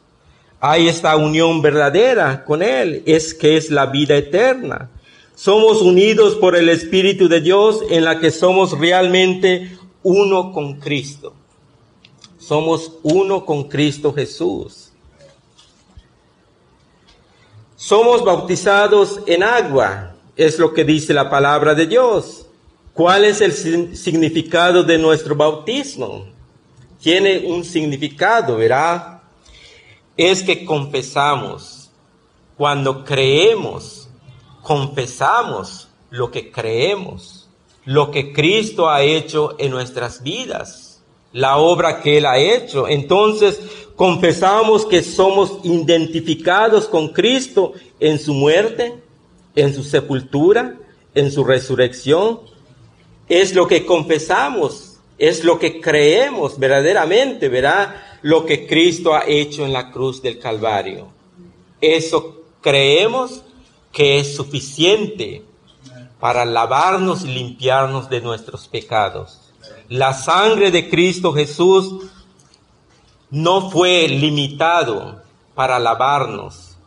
Hay 0.60 0.88
esta 0.88 1.16
unión 1.16 1.62
verdadera 1.62 2.44
con 2.44 2.64
Él, 2.64 3.04
es 3.06 3.34
que 3.34 3.58
es 3.58 3.70
la 3.70 3.86
vida 3.86 4.16
eterna. 4.16 4.90
Somos 5.36 5.82
unidos 5.82 6.36
por 6.36 6.56
el 6.56 6.68
Espíritu 6.70 7.28
de 7.28 7.42
Dios 7.42 7.82
en 7.92 8.04
la 8.04 8.20
que 8.20 8.32
somos 8.32 8.78
realmente 8.78 9.78
uno 10.02 10.52
con 10.52 10.80
Cristo. 10.80 11.34
Somos 12.40 12.94
uno 13.04 13.46
con 13.46 13.66
Cristo 13.66 14.14
Jesús. 14.14 14.92
Somos 17.76 18.26
bautizados 18.26 19.20
en 19.28 19.44
agua, 19.44 20.16
es 20.36 20.58
lo 20.58 20.74
que 20.74 20.84
dice 20.84 21.14
la 21.14 21.30
palabra 21.30 21.76
de 21.76 21.86
Dios. 21.86 22.48
¿Cuál 22.94 23.26
es 23.26 23.42
el 23.42 23.54
significado 23.96 24.84
de 24.84 24.98
nuestro 24.98 25.36
bautismo? 25.36 26.26
Tiene 27.00 27.46
un 27.46 27.64
significado, 27.64 28.58
¿verdad? 28.58 29.17
Es 30.18 30.44
que 30.44 30.66
confesamos. 30.66 31.92
Cuando 32.58 33.06
creemos, 33.06 34.10
confesamos 34.64 35.88
lo 36.10 36.32
que 36.32 36.52
creemos 36.52 37.48
lo 37.88 38.12
que 38.12 38.34
Cristo 38.34 38.90
ha 38.90 39.02
hecho 39.02 39.56
en 39.60 39.72
nuestras 39.72 40.22
vidas, 40.22 41.02
la 41.32 41.56
obra 41.56 42.02
que 42.02 42.18
Él 42.18 42.26
ha 42.26 42.38
hecho. 42.38 42.86
Entonces, 42.86 43.62
confesamos 43.96 44.86
que 44.86 45.02
somos 45.02 45.60
identificados 45.64 46.90
con 46.90 47.14
Cristo 47.14 47.72
en 48.02 48.20
su 48.20 48.34
muerte, 48.34 48.94
en 49.56 49.74
su 49.74 49.86
sepultura, 49.86 50.76
en 51.16 51.32
su 51.32 51.46
resurrección. 51.46 52.42
Es 53.30 53.56
lo 53.56 53.70
que 53.70 53.86
confesamos, 53.86 54.87
es 55.18 55.44
lo 55.44 55.60
que 55.60 55.82
creemos 55.82 56.60
verdaderamente, 56.60 57.50
verá 57.50 58.20
lo 58.22 58.46
que 58.46 58.68
Cristo 58.68 59.16
ha 59.16 59.24
hecho 59.26 59.66
en 59.66 59.74
la 59.74 59.92
cruz 59.92 60.22
del 60.22 60.40
Calvario. 60.40 61.08
Eso 61.82 62.42
creemos 62.62 63.42
que 63.92 64.20
es 64.20 64.36
suficiente 64.36 65.44
para 66.20 66.46
lavarnos 66.46 67.24
y 67.24 67.28
limpiarnos 67.28 68.10
de 68.10 68.22
nuestros 68.22 68.68
pecados. 68.68 69.40
La 69.90 70.14
sangre 70.14 70.72
de 70.72 70.90
Cristo 70.90 71.34
Jesús 71.34 72.08
no 73.30 73.70
fue 73.70 74.08
limitado 74.08 75.22
para 75.56 75.80
lavarnos 75.80 76.78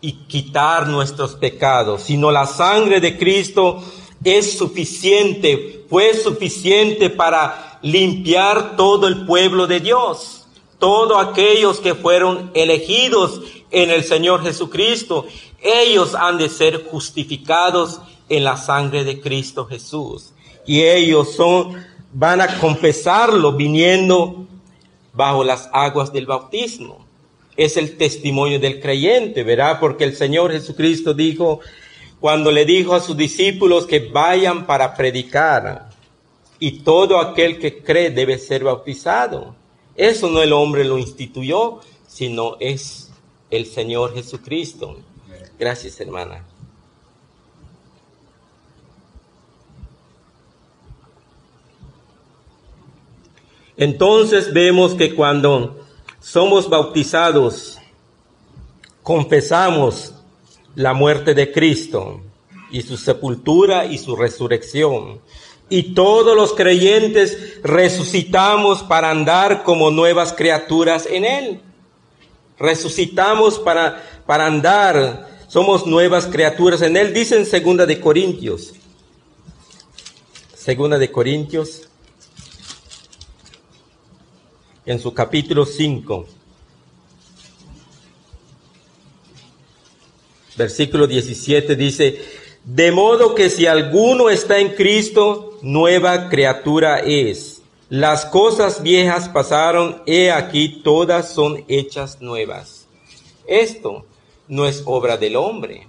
y 0.00 0.12
quitar 0.12 0.86
nuestros 0.86 1.34
pecados, 1.34 2.02
sino 2.02 2.30
la 2.30 2.46
sangre 2.46 3.00
de 3.00 3.18
Cristo 3.18 3.82
es 4.22 4.56
suficiente, 4.56 5.77
fue 5.88 6.14
suficiente 6.14 7.10
para 7.10 7.78
limpiar 7.82 8.76
todo 8.76 9.06
el 9.08 9.24
pueblo 9.24 9.66
de 9.66 9.80
Dios, 9.80 10.46
todos 10.78 11.26
aquellos 11.26 11.80
que 11.80 11.94
fueron 11.94 12.50
elegidos 12.54 13.40
en 13.70 13.90
el 13.90 14.04
Señor 14.04 14.42
Jesucristo, 14.42 15.26
ellos 15.60 16.14
han 16.14 16.38
de 16.38 16.48
ser 16.48 16.84
justificados 16.84 18.00
en 18.28 18.44
la 18.44 18.56
sangre 18.56 19.04
de 19.04 19.20
Cristo 19.20 19.66
Jesús. 19.66 20.32
Y 20.66 20.82
ellos 20.82 21.34
son, 21.34 21.74
van 22.12 22.40
a 22.40 22.58
confesarlo 22.58 23.52
viniendo 23.52 24.46
bajo 25.12 25.42
las 25.42 25.68
aguas 25.72 26.12
del 26.12 26.26
bautismo. 26.26 27.06
Es 27.56 27.76
el 27.76 27.96
testimonio 27.96 28.60
del 28.60 28.80
creyente, 28.80 29.42
¿verdad? 29.42 29.80
Porque 29.80 30.04
el 30.04 30.14
Señor 30.14 30.52
Jesucristo 30.52 31.12
dijo, 31.12 31.60
cuando 32.20 32.50
le 32.50 32.64
dijo 32.64 32.94
a 32.94 33.00
sus 33.00 33.16
discípulos 33.16 33.86
que 33.86 34.00
vayan 34.00 34.66
para 34.66 34.94
predicar, 34.94 35.88
y 36.60 36.80
todo 36.80 37.20
aquel 37.20 37.58
que 37.58 37.82
cree 37.82 38.10
debe 38.10 38.38
ser 38.38 38.64
bautizado. 38.64 39.54
Eso 39.94 40.28
no 40.28 40.42
el 40.42 40.52
hombre 40.52 40.84
lo 40.84 40.98
instituyó, 40.98 41.80
sino 42.06 42.56
es 42.60 43.10
el 43.50 43.66
Señor 43.66 44.14
Jesucristo. 44.14 44.96
Gracias, 45.58 46.00
hermana. 46.00 46.44
Entonces 53.76 54.52
vemos 54.52 54.94
que 54.94 55.14
cuando 55.14 55.86
somos 56.20 56.68
bautizados, 56.68 57.78
confesamos 59.04 60.14
la 60.78 60.94
muerte 60.94 61.34
de 61.34 61.50
Cristo 61.50 62.20
y 62.70 62.82
su 62.82 62.96
sepultura 62.96 63.84
y 63.84 63.98
su 63.98 64.14
resurrección. 64.14 65.20
Y 65.68 65.92
todos 65.92 66.36
los 66.36 66.54
creyentes 66.54 67.60
resucitamos 67.64 68.84
para 68.84 69.10
andar 69.10 69.64
como 69.64 69.90
nuevas 69.90 70.32
criaturas 70.32 71.08
en 71.10 71.24
Él. 71.24 71.60
Resucitamos 72.60 73.58
para, 73.58 74.22
para 74.24 74.46
andar, 74.46 75.28
somos 75.48 75.84
nuevas 75.84 76.26
criaturas 76.26 76.80
en 76.82 76.96
Él. 76.96 77.12
Dice 77.12 77.36
en 77.36 77.44
segunda 77.44 77.84
de 77.84 77.98
Corintios. 77.98 78.72
Segunda 80.54 80.96
de 80.96 81.10
Corintios 81.10 81.88
en 84.86 85.00
su 85.00 85.12
capítulo 85.12 85.66
5, 85.66 86.26
versículo 90.58 91.06
17 91.06 91.76
dice, 91.76 92.20
de 92.64 92.92
modo 92.92 93.34
que 93.34 93.48
si 93.48 93.66
alguno 93.66 94.28
está 94.28 94.58
en 94.58 94.74
Cristo, 94.74 95.58
nueva 95.62 96.28
criatura 96.28 96.98
es. 96.98 97.62
Las 97.88 98.26
cosas 98.26 98.82
viejas 98.82 99.30
pasaron, 99.30 100.02
he 100.04 100.30
aquí 100.30 100.82
todas 100.84 101.32
son 101.32 101.64
hechas 101.68 102.20
nuevas. 102.20 102.86
Esto 103.46 104.04
no 104.48 104.66
es 104.66 104.82
obra 104.84 105.16
del 105.16 105.36
hombre. 105.36 105.86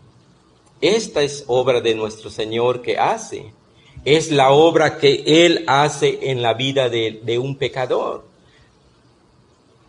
Esta 0.80 1.22
es 1.22 1.44
obra 1.48 1.82
de 1.82 1.96
nuestro 1.96 2.30
Señor 2.30 2.82
que 2.82 2.98
hace. 2.98 3.52
Es 4.06 4.32
la 4.32 4.52
obra 4.52 4.98
que 4.98 5.24
Él 5.46 5.66
hace 5.68 6.32
en 6.32 6.42
la 6.42 6.54
vida 6.54 6.88
de, 6.88 7.20
de 7.22 7.38
un 7.38 7.58
pecador. 7.58 8.24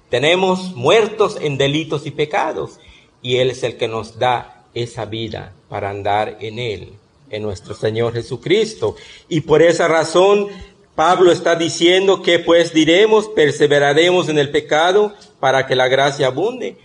Tenemos 0.08 0.74
muertos 0.74 1.38
en 1.40 1.56
delitos 1.56 2.04
y 2.06 2.10
pecados 2.10 2.80
y 3.22 3.36
Él 3.36 3.50
es 3.50 3.62
el 3.62 3.76
que 3.76 3.86
nos 3.86 4.18
da 4.18 4.59
esa 4.74 5.04
vida 5.04 5.52
para 5.68 5.90
andar 5.90 6.38
en 6.40 6.58
Él, 6.58 6.92
en 7.30 7.42
nuestro 7.42 7.74
Señor 7.74 8.12
Jesucristo. 8.12 8.96
Y 9.28 9.42
por 9.42 9.62
esa 9.62 9.88
razón 9.88 10.48
Pablo 10.94 11.32
está 11.32 11.56
diciendo 11.56 12.20
que 12.22 12.40
pues 12.40 12.74
diremos, 12.74 13.28
perseveraremos 13.28 14.28
en 14.28 14.38
el 14.38 14.50
pecado 14.50 15.14
para 15.38 15.66
que 15.66 15.74
la 15.74 15.88
gracia 15.88 16.26
abunde. 16.26 16.76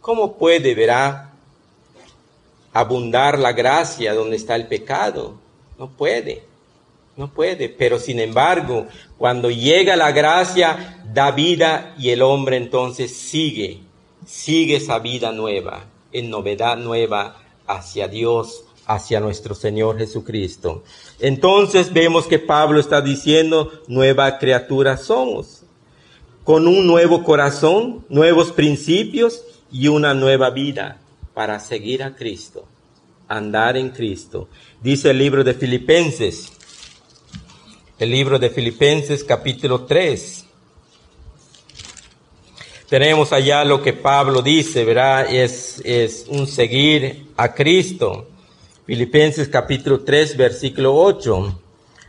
¿Cómo 0.00 0.36
puede, 0.36 0.74
verá, 0.74 1.32
abundar 2.72 3.38
la 3.38 3.52
gracia 3.52 4.14
donde 4.14 4.36
está 4.36 4.54
el 4.54 4.68
pecado? 4.68 5.34
No 5.76 5.88
puede. 5.90 6.44
No 7.16 7.32
puede, 7.32 7.68
pero 7.68 7.98
sin 7.98 8.20
embargo, 8.20 8.86
cuando 9.18 9.50
llega 9.50 9.96
la 9.96 10.12
gracia, 10.12 11.00
da 11.12 11.30
vida 11.30 11.94
y 11.98 12.10
el 12.10 12.22
hombre 12.22 12.56
entonces 12.56 13.16
sigue, 13.16 13.80
sigue 14.26 14.76
esa 14.76 14.98
vida 14.98 15.32
nueva, 15.32 15.84
en 16.14 16.30
novedad 16.30 16.78
nueva 16.78 17.36
hacia 17.66 18.08
Dios, 18.08 18.64
hacia 18.86 19.20
nuestro 19.20 19.54
Señor 19.54 19.98
Jesucristo. 19.98 20.84
Entonces 21.20 21.92
vemos 21.92 22.26
que 22.26 22.38
Pablo 22.38 22.80
está 22.80 23.02
diciendo, 23.02 23.70
nueva 23.88 24.38
criatura 24.38 24.96
somos, 24.96 25.64
con 26.44 26.66
un 26.66 26.86
nuevo 26.86 27.22
corazón, 27.24 28.06
nuevos 28.08 28.52
principios 28.52 29.42
y 29.70 29.88
una 29.88 30.14
nueva 30.14 30.50
vida 30.50 31.00
para 31.34 31.58
seguir 31.58 32.02
a 32.02 32.14
Cristo, 32.14 32.64
andar 33.28 33.76
en 33.76 33.90
Cristo. 33.90 34.48
Dice 34.82 35.10
el 35.10 35.18
libro 35.18 35.42
de 35.42 35.54
Filipenses, 35.54 36.52
el 37.98 38.10
libro 38.10 38.38
de 38.38 38.50
Filipenses 38.50 39.24
capítulo 39.24 39.84
3. 39.84 40.43
Tenemos 42.88 43.32
allá 43.32 43.64
lo 43.64 43.82
que 43.82 43.94
Pablo 43.94 44.42
dice, 44.42 44.84
¿verdad? 44.84 45.32
Es, 45.32 45.80
es 45.84 46.26
un 46.28 46.46
seguir 46.46 47.28
a 47.36 47.54
Cristo. 47.54 48.28
Filipenses 48.86 49.48
capítulo 49.48 50.00
3, 50.00 50.36
versículo 50.36 50.94
8. 50.94 51.60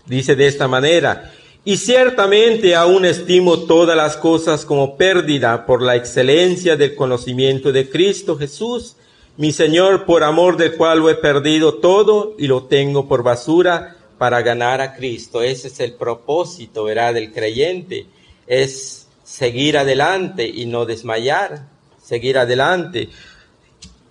Dice 0.05 0.35
de 0.35 0.47
esta 0.47 0.67
manera, 0.67 1.31
y 1.63 1.77
ciertamente 1.77 2.75
aún 2.75 3.05
estimo 3.05 3.59
todas 3.61 3.95
las 3.95 4.17
cosas 4.17 4.65
como 4.65 4.97
pérdida 4.97 5.65
por 5.65 5.81
la 5.81 5.95
excelencia 5.95 6.75
del 6.75 6.93
conocimiento 6.93 7.71
de 7.71 7.89
Cristo 7.89 8.37
Jesús, 8.37 8.97
mi 9.37 9.53
Señor, 9.53 10.05
por 10.05 10.23
amor 10.23 10.57
del 10.57 10.75
cual 10.75 10.99
lo 10.99 11.09
he 11.09 11.15
perdido 11.15 11.75
todo 11.75 12.35
y 12.37 12.47
lo 12.47 12.65
tengo 12.65 13.07
por 13.07 13.23
basura 13.23 13.95
para 14.17 14.41
ganar 14.41 14.81
a 14.81 14.93
Cristo. 14.93 15.41
Ese 15.41 15.69
es 15.69 15.79
el 15.79 15.93
propósito, 15.93 16.83
¿verdad? 16.83 17.13
Del 17.13 17.31
creyente. 17.31 18.05
Es 18.45 19.04
seguir 19.25 19.77
adelante 19.77 20.47
y 20.47 20.65
no 20.67 20.85
desmayar. 20.85 21.67
Seguir 22.01 22.37
adelante. 22.37 23.09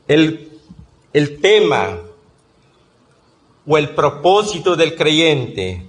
El, 0.06 0.50
el 1.12 1.40
tema 1.40 2.00
o 3.66 3.78
el 3.78 3.90
propósito 3.90 4.76
del 4.76 4.94
creyente 4.94 5.86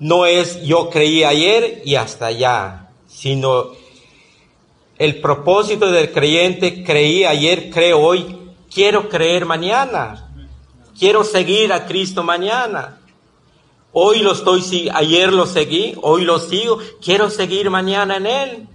no 0.00 0.24
es 0.24 0.62
yo 0.62 0.88
creí 0.88 1.22
ayer 1.22 1.82
y 1.84 1.94
hasta 1.94 2.26
allá, 2.26 2.88
sino 3.06 3.72
el 4.98 5.20
propósito 5.20 5.90
del 5.92 6.10
creyente 6.10 6.82
creí 6.82 7.24
ayer, 7.24 7.70
creo 7.70 8.00
hoy, 8.00 8.36
quiero 8.72 9.08
creer 9.08 9.44
mañana, 9.44 10.32
quiero 10.98 11.22
seguir 11.22 11.72
a 11.72 11.86
Cristo 11.86 12.22
mañana. 12.22 12.99
Hoy 13.92 14.20
lo 14.20 14.32
estoy, 14.32 14.88
ayer 14.94 15.32
lo 15.32 15.46
seguí, 15.46 15.94
hoy 16.00 16.24
lo 16.24 16.38
sigo, 16.38 16.78
quiero 17.02 17.28
seguir 17.28 17.70
mañana 17.70 18.16
en 18.16 18.26
Él. 18.26 18.68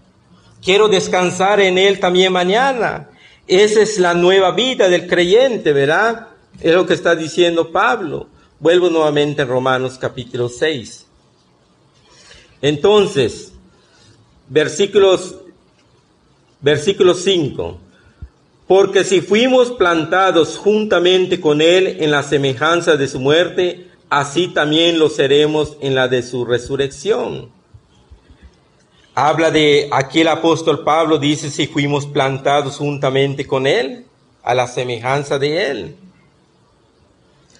Quiero 0.61 0.89
descansar 0.89 1.61
en 1.61 1.77
Él 1.77 1.99
también 1.99 2.33
mañana. 2.33 3.09
Esa 3.47 3.81
es 3.81 3.97
la 3.97 4.13
nueva 4.13 4.51
vida 4.51 4.89
del 4.89 5.07
creyente, 5.07 5.71
¿verdad? 5.71 6.27
Es 6.59 6.73
lo 6.73 6.85
que 6.85 6.95
está 6.95 7.15
diciendo 7.15 7.71
Pablo. 7.71 8.27
Vuelvo 8.59 8.89
nuevamente 8.89 9.43
en 9.43 9.47
Romanos 9.47 9.97
capítulo 9.99 10.49
6. 10.49 11.05
Entonces, 12.61 13.53
versículos, 14.49 15.35
versículo 16.59 17.13
5. 17.13 17.79
Porque 18.67 19.03
si 19.03 19.21
fuimos 19.21 19.71
plantados 19.71 20.57
juntamente 20.57 21.39
con 21.39 21.61
Él 21.61 21.97
en 21.99 22.11
la 22.11 22.23
semejanza 22.23 22.97
de 22.97 23.07
su 23.07 23.19
muerte, 23.19 23.91
así 24.09 24.47
también 24.49 24.99
lo 24.99 25.09
seremos 25.09 25.77
en 25.81 25.95
la 25.95 26.07
de 26.07 26.21
su 26.21 26.45
resurrección. 26.45 27.49
Habla 29.13 29.49
de, 29.49 29.87
aquí 29.91 30.21
el 30.21 30.27
apóstol 30.27 30.83
Pablo 30.83 31.17
dice 31.17 31.49
si 31.49 31.67
fuimos 31.67 32.05
plantados 32.05 32.77
juntamente 32.77 33.47
con 33.47 33.65
Él, 33.65 34.05
a 34.43 34.53
la 34.53 34.67
semejanza 34.67 35.39
de 35.39 35.71
Él. 35.71 35.95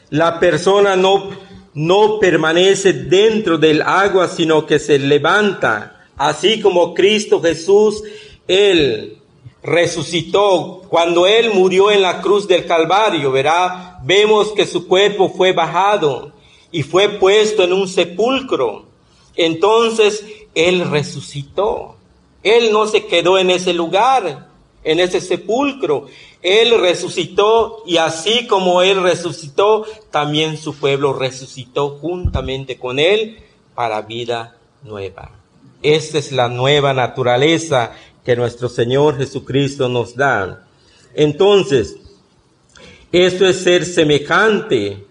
la 0.09 0.39
persona 0.39 0.95
no, 0.95 1.29
no 1.73 2.19
permanece 2.19 2.93
dentro 2.93 3.57
del 3.57 3.81
agua, 3.81 4.27
sino 4.27 4.65
que 4.65 4.79
se 4.79 4.99
levanta, 4.99 6.05
así 6.15 6.61
como 6.61 6.93
Cristo 6.93 7.41
Jesús, 7.41 8.03
Él 8.47 9.17
resucitó. 9.63 10.83
Cuando 10.89 11.25
Él 11.25 11.51
murió 11.53 11.89
en 11.89 12.01
la 12.01 12.21
cruz 12.21 12.47
del 12.47 12.65
Calvario, 12.65 13.31
verá, 13.31 13.99
vemos 14.03 14.51
que 14.51 14.67
su 14.67 14.87
cuerpo 14.87 15.29
fue 15.29 15.53
bajado 15.53 16.34
y 16.75 16.83
fue 16.83 17.07
puesto 17.07 17.63
en 17.63 17.71
un 17.71 17.87
sepulcro. 17.87 18.83
Entonces 19.37 20.25
Él 20.53 20.81
resucitó. 20.89 21.95
Él 22.43 22.73
no 22.73 22.85
se 22.85 23.05
quedó 23.05 23.37
en 23.37 23.49
ese 23.49 23.73
lugar, 23.73 24.49
en 24.83 24.99
ese 24.99 25.21
sepulcro. 25.21 26.07
Él 26.41 26.77
resucitó 26.81 27.81
y 27.85 27.95
así 27.95 28.45
como 28.45 28.81
Él 28.81 29.01
resucitó, 29.01 29.85
también 30.11 30.57
su 30.57 30.75
pueblo 30.75 31.13
resucitó 31.13 31.91
juntamente 31.91 32.77
con 32.77 32.99
Él 32.99 33.37
para 33.73 34.01
vida 34.01 34.57
nueva. 34.83 35.31
Esta 35.81 36.17
es 36.17 36.33
la 36.33 36.49
nueva 36.49 36.93
naturaleza 36.93 37.93
que 38.25 38.35
nuestro 38.35 38.67
Señor 38.67 39.17
Jesucristo 39.17 39.87
nos 39.87 40.13
da. 40.17 40.67
Entonces, 41.13 41.95
esto 43.13 43.47
es 43.47 43.63
ser 43.63 43.85
semejante 43.85 45.05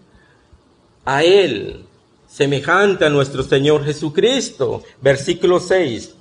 a 1.05 1.23
Él, 1.23 1.85
semejante 2.29 3.05
a 3.05 3.11
nuestro 3.11 3.43
Señor 3.43 3.85
Jesucristo. 3.85 4.83
Versículo 5.01 5.61
6. 5.61 6.15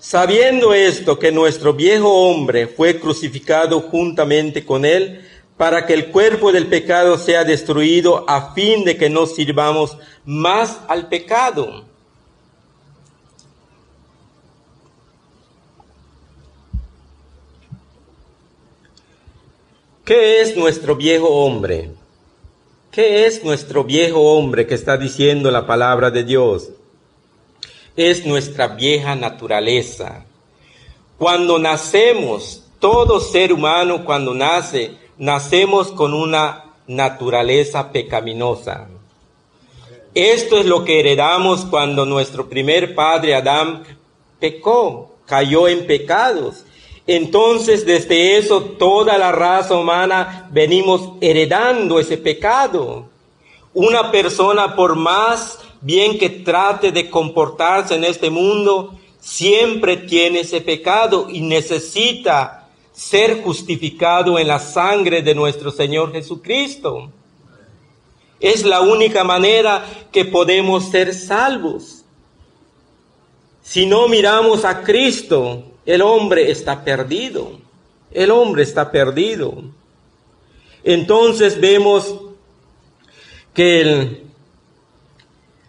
Sabiendo 0.00 0.72
esto, 0.72 1.18
que 1.18 1.30
nuestro 1.30 1.74
viejo 1.74 2.08
hombre 2.08 2.66
fue 2.66 2.98
crucificado 2.98 3.82
juntamente 3.82 4.64
con 4.64 4.86
él, 4.86 5.26
para 5.58 5.84
que 5.84 5.92
el 5.92 6.06
cuerpo 6.06 6.52
del 6.52 6.68
pecado 6.68 7.18
sea 7.18 7.44
destruido 7.44 8.24
a 8.26 8.54
fin 8.54 8.82
de 8.82 8.96
que 8.96 9.10
no 9.10 9.26
sirvamos 9.26 9.98
más 10.24 10.80
al 10.88 11.08
pecado. 11.08 11.84
¿Qué 20.02 20.40
es 20.40 20.56
nuestro 20.56 20.96
viejo 20.96 21.28
hombre? 21.28 21.90
¿Qué 22.90 23.26
es 23.26 23.44
nuestro 23.44 23.84
viejo 23.84 24.20
hombre 24.20 24.66
que 24.66 24.74
está 24.74 24.96
diciendo 24.96 25.50
la 25.50 25.66
palabra 25.66 26.10
de 26.10 26.24
Dios? 26.24 26.70
es 27.96 28.24
nuestra 28.24 28.68
vieja 28.68 29.14
naturaleza. 29.14 30.24
Cuando 31.18 31.58
nacemos, 31.58 32.64
todo 32.78 33.20
ser 33.20 33.52
humano 33.52 34.04
cuando 34.04 34.34
nace, 34.34 34.92
nacemos 35.18 35.88
con 35.88 36.14
una 36.14 36.64
naturaleza 36.86 37.92
pecaminosa. 37.92 38.88
Esto 40.14 40.58
es 40.58 40.66
lo 40.66 40.84
que 40.84 41.00
heredamos 41.00 41.66
cuando 41.66 42.06
nuestro 42.06 42.48
primer 42.48 42.94
padre 42.94 43.34
Adán 43.34 43.84
pecó, 44.40 45.16
cayó 45.26 45.68
en 45.68 45.86
pecados. 45.86 46.64
Entonces 47.12 47.84
desde 47.84 48.36
eso 48.36 48.62
toda 48.62 49.18
la 49.18 49.32
raza 49.32 49.74
humana 49.74 50.48
venimos 50.52 51.14
heredando 51.20 51.98
ese 51.98 52.16
pecado. 52.16 53.08
Una 53.74 54.12
persona 54.12 54.76
por 54.76 54.94
más 54.94 55.58
bien 55.80 56.16
que 56.20 56.30
trate 56.30 56.92
de 56.92 57.10
comportarse 57.10 57.96
en 57.96 58.04
este 58.04 58.30
mundo, 58.30 58.96
siempre 59.18 59.96
tiene 59.96 60.42
ese 60.42 60.60
pecado 60.60 61.26
y 61.28 61.40
necesita 61.40 62.68
ser 62.92 63.42
justificado 63.42 64.38
en 64.38 64.46
la 64.46 64.60
sangre 64.60 65.20
de 65.20 65.34
nuestro 65.34 65.72
Señor 65.72 66.12
Jesucristo. 66.12 67.10
Es 68.38 68.64
la 68.64 68.82
única 68.82 69.24
manera 69.24 69.84
que 70.12 70.26
podemos 70.26 70.90
ser 70.90 71.12
salvos. 71.12 72.04
Si 73.64 73.84
no 73.84 74.06
miramos 74.06 74.64
a 74.64 74.82
Cristo, 74.84 75.69
el 75.90 76.02
hombre 76.02 76.52
está 76.52 76.84
perdido. 76.84 77.58
El 78.12 78.30
hombre 78.30 78.62
está 78.62 78.92
perdido. 78.92 79.64
Entonces 80.84 81.60
vemos 81.60 82.14
que 83.52 83.80
el, 83.80 84.22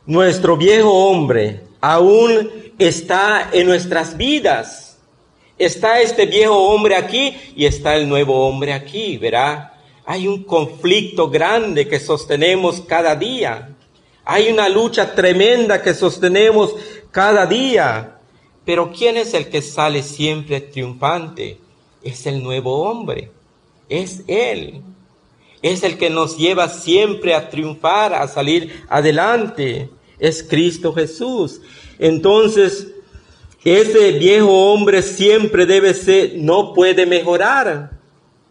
nuestro 0.06 0.58
viejo 0.58 0.92
hombre 0.92 1.62
aún 1.80 2.52
está 2.78 3.50
en 3.52 3.66
nuestras 3.66 4.16
vidas. 4.16 5.00
Está 5.58 6.02
este 6.02 6.28
viejo 6.28 6.56
hombre 6.56 6.96
aquí 6.96 7.36
y 7.56 7.66
está 7.66 7.96
el 7.96 8.08
nuevo 8.08 8.48
hombre 8.48 8.74
aquí, 8.74 9.18
verá. 9.18 9.76
Hay 10.06 10.28
un 10.28 10.44
conflicto 10.44 11.32
grande 11.32 11.88
que 11.88 12.00
sostenemos 12.00 12.82
cada 12.82 13.16
día. 13.16 13.76
Hay 14.24 14.52
una 14.52 14.70
lucha 14.70 15.16
tremenda 15.16 15.82
que 15.82 15.96
sostenemos 15.96 16.76
cada 17.10 17.48
día. 17.48 18.21
Pero 18.66 18.92
¿quién 18.92 19.18
es 19.18 19.34
el 19.34 19.50
que 19.50 19.62
sale 19.62 20.04
siempre 20.04 20.62
triunfante? 20.62 21.58
Es 22.04 22.26
el 22.26 22.44
nuevo 22.44 22.82
hombre. 22.84 23.32
Es 23.90 24.24
Él. 24.28 24.82
Es 25.62 25.84
el 25.84 25.98
que 25.98 26.10
nos 26.10 26.38
lleva 26.38 26.70
siempre 26.70 27.36
a 27.36 27.50
triunfar, 27.50 28.14
a 28.14 28.28
salir 28.28 28.84
adelante. 28.90 29.90
Es 30.20 30.44
Cristo 30.44 30.94
Jesús. 30.94 31.62
Entonces, 32.00 32.88
ese 33.64 34.14
viejo 34.14 34.72
hombre 34.72 35.02
siempre 35.02 35.66
debe 35.66 35.94
ser, 35.94 36.34
no 36.36 36.74
puede 36.74 37.06
mejorar. 37.06 37.92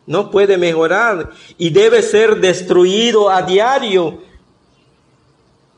No 0.07 0.31
puede 0.31 0.57
mejorar. 0.57 1.31
Y 1.59 1.71
debe 1.71 2.03
ser 2.03 2.41
destruido 2.41 3.29
a 3.31 3.43
diario. 3.43 4.23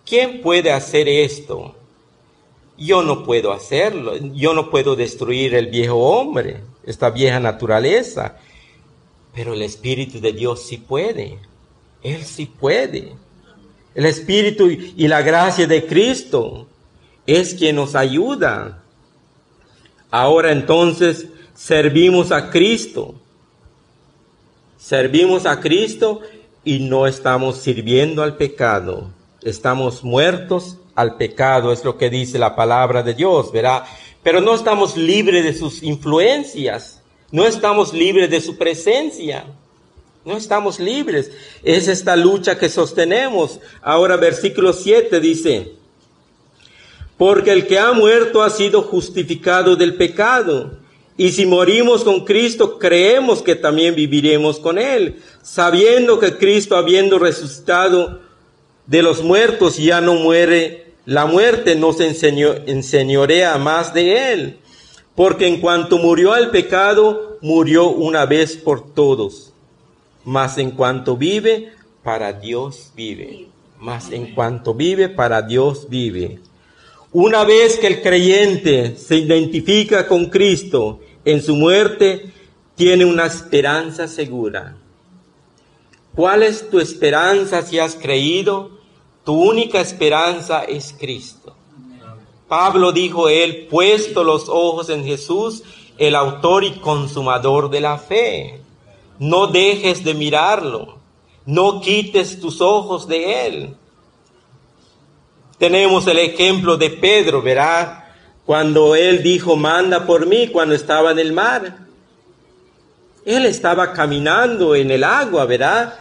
¿Quién 0.07 0.40
puede 0.40 0.71
hacer 0.73 1.09
esto? 1.09 1.75
Yo 2.83 3.03
no 3.03 3.25
puedo 3.25 3.53
hacerlo. 3.53 4.16
Yo 4.35 4.55
no 4.55 4.71
puedo 4.71 4.97
destruir 4.97 5.55
el 5.55 5.68
viejo 5.68 5.97
hombre, 5.97 6.61
esta 6.85 7.11
vieja 7.11 7.38
naturaleza. 7.38 8.37
Pero 9.35 9.55
el 9.55 9.62
Espíritu 9.62 10.21
de 10.21 10.33
Dios 10.33 10.62
sí 10.62 10.79
puede. 10.79 11.38
Él 12.03 12.25
sí 12.25 12.47
puede. 12.47 13.12
El 13.95 14.07
Espíritu 14.07 14.68
y 14.68 15.07
la 15.07 15.23
gracia 15.23 15.66
de 15.66 15.87
Cristo 15.87 16.66
es 17.27 17.55
quien 17.55 17.77
nos 17.77 17.95
ayuda. 17.95 18.83
Ahora 20.11 20.53
entonces 20.53 21.27
servimos 21.55 22.33
a 22.33 22.51
Cristo. 22.51 23.14
Servimos 24.77 25.47
a 25.47 25.61
Cristo 25.61 26.21
y 26.64 26.81
no 26.81 27.07
estamos 27.07 27.59
sirviendo 27.59 28.23
al 28.23 28.37
pecado. 28.37 29.11
Estamos 29.42 30.03
muertos 30.03 30.79
al 30.95 31.17
pecado, 31.17 31.73
es 31.73 31.85
lo 31.85 31.97
que 31.97 32.11
dice 32.11 32.39
la 32.39 32.55
palabra 32.55 33.03
de 33.03 33.15
Dios, 33.15 33.53
¿verdad? 33.53 33.85
Pero 34.23 34.41
no 34.41 34.55
estamos 34.55 34.97
libres 34.97 35.45
de 35.45 35.55
sus 35.55 35.83
influencias. 35.83 37.03
No 37.31 37.47
estamos 37.47 37.93
libres 37.93 38.31
de 38.31 38.41
su 38.41 38.57
presencia. 38.57 39.47
No 40.25 40.37
estamos 40.37 40.79
libres. 40.79 41.33
Es 41.63 41.89
esta 41.89 42.15
lucha 42.15 42.59
que 42.59 42.69
sostenemos. 42.69 43.59
Ahora 43.81 44.17
versículo 44.17 44.73
7 44.73 45.19
dice, 45.19 45.73
porque 47.17 47.53
el 47.53 47.67
que 47.67 47.79
ha 47.79 47.93
muerto 47.93 48.43
ha 48.43 48.51
sido 48.51 48.83
justificado 48.83 49.77
del 49.77 49.95
pecado. 49.95 50.79
Y 51.17 51.33
si 51.33 51.47
morimos 51.47 52.05
con 52.05 52.25
Cristo, 52.25 52.79
creemos 52.79 53.43
que 53.43 53.55
también 53.55 53.95
viviremos 53.95 54.59
con 54.59 54.79
Él, 54.79 55.23
sabiendo 55.43 56.19
que 56.19 56.37
Cristo, 56.37 56.77
habiendo 56.77 57.19
resucitado 57.19 58.22
de 58.93 59.01
los 59.01 59.23
muertos, 59.25 59.79
ya 59.79 60.03
no 60.03 60.17
muere, 60.17 60.93
la 61.07 61.25
muerte 61.25 61.77
no 61.77 61.95
se 61.95 62.15
enseñorea 62.67 63.57
más 63.57 63.95
de 63.95 64.35
Él. 64.35 64.59
Porque 65.15 65.47
en 65.47 65.63
cuanto 65.63 65.97
murió 65.97 66.35
al 66.35 66.51
pecado, 66.51 67.39
murió 67.41 67.89
una 67.89 68.27
vez 68.27 68.55
por 68.55 68.93
todos. 68.93 69.55
Mas 70.27 70.59
en 70.59 70.73
cuanto 70.73 71.17
vive, 71.17 71.73
para 72.03 72.35
Dios 72.35 72.93
vive. 72.95 73.49
Mas 73.79 74.13
en 74.13 74.35
cuanto 74.35 74.75
vive, 74.75 75.09
para 75.09 75.41
Dios 75.41 75.87
vive. 75.89 76.41
Una 77.13 77.45
vez 77.45 77.79
que 77.79 77.87
el 77.87 78.03
creyente 78.03 78.99
se 78.99 79.17
identifica 79.17 80.07
con 80.07 80.27
Cristo 80.27 81.01
en 81.25 81.41
su 81.41 81.57
muerte, 81.57 82.31
tiene 82.75 83.07
una 83.07 83.25
esperanza 83.25 84.07
segura. 84.07 84.77
¿Cuál 86.15 86.43
es 86.43 86.69
tu 86.69 86.79
esperanza 86.79 87.63
si 87.63 87.79
has 87.79 87.95
creído? 87.95 88.82
Tu 89.25 89.33
única 89.33 89.81
esperanza 89.81 90.65
es 90.65 90.95
Cristo. 90.99 91.55
Pablo 92.49 92.93
dijo 92.93 93.29
él, 93.29 93.67
puesto 93.71 94.25
los 94.25 94.49
ojos 94.49 94.91
en 94.91 95.05
Jesús, 95.05 95.63
el 95.97 96.15
autor 96.15 96.65
y 96.65 96.73
consumador 96.73 97.71
de 97.71 97.81
la 97.81 97.99
fe. 97.99 98.61
No 99.19 99.47
dejes 99.47 100.05
de 100.05 100.15
mirarlo, 100.15 100.99
no 101.47 101.81
quites 101.81 102.41
tus 102.41 102.61
ojos 102.61 103.07
de 103.07 103.47
él. 103.47 103.77
Tenemos 105.59 106.07
el 106.09 106.19
ejemplo 106.19 106.77
de 106.77 106.91
Pedro, 106.91 107.41
verá, 107.41 108.17
cuando 108.45 108.97
él 108.97 109.23
dijo, 109.23 109.55
manda 109.57 110.05
por 110.07 110.27
mí, 110.27 110.49
cuando 110.49 110.75
estaba 110.75 111.13
en 111.13 111.21
el 111.21 111.33
mar. 111.33 111.79
Él 113.25 113.47
estaba 113.47 113.93
caminando 113.93 114.75
en 114.75 114.91
el 114.91 115.05
agua, 115.05 115.45
¿verdad? 115.45 115.95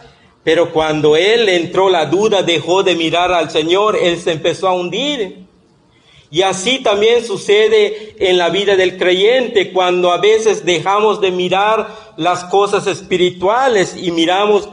Pero 0.44 0.72
cuando 0.72 1.16
él 1.16 1.48
entró 1.48 1.88
la 1.88 2.06
duda, 2.06 2.42
dejó 2.42 2.82
de 2.82 2.96
mirar 2.96 3.32
al 3.32 3.50
Señor, 3.50 3.96
él 3.96 4.18
se 4.18 4.32
empezó 4.32 4.68
a 4.68 4.74
hundir. 4.74 5.46
Y 6.30 6.42
así 6.42 6.78
también 6.78 7.24
sucede 7.24 8.16
en 8.18 8.38
la 8.38 8.48
vida 8.48 8.74
del 8.74 8.96
creyente, 8.96 9.70
cuando 9.72 10.10
a 10.10 10.18
veces 10.18 10.64
dejamos 10.64 11.20
de 11.20 11.30
mirar 11.30 11.94
las 12.16 12.44
cosas 12.44 12.86
espirituales 12.86 13.94
y 13.96 14.10
miramos 14.10 14.68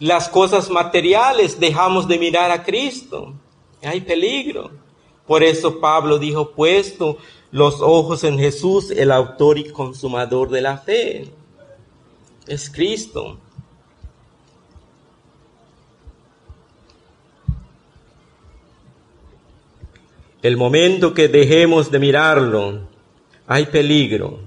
las 0.00 0.28
cosas 0.28 0.68
materiales, 0.70 1.58
dejamos 1.60 2.08
de 2.08 2.18
mirar 2.18 2.50
a 2.50 2.64
Cristo. 2.64 3.32
Hay 3.82 4.00
peligro. 4.00 4.72
Por 5.26 5.42
eso 5.42 5.80
Pablo 5.80 6.18
dijo, 6.18 6.50
puesto 6.50 7.16
los 7.50 7.80
ojos 7.80 8.24
en 8.24 8.38
Jesús, 8.38 8.90
el 8.90 9.12
autor 9.12 9.58
y 9.58 9.70
consumador 9.70 10.50
de 10.50 10.60
la 10.60 10.78
fe. 10.78 11.28
Es 12.46 12.68
Cristo. 12.68 13.38
El 20.44 20.58
momento 20.58 21.14
que 21.14 21.28
dejemos 21.28 21.90
de 21.90 21.98
mirarlo, 21.98 22.80
hay 23.46 23.64
peligro. 23.64 24.40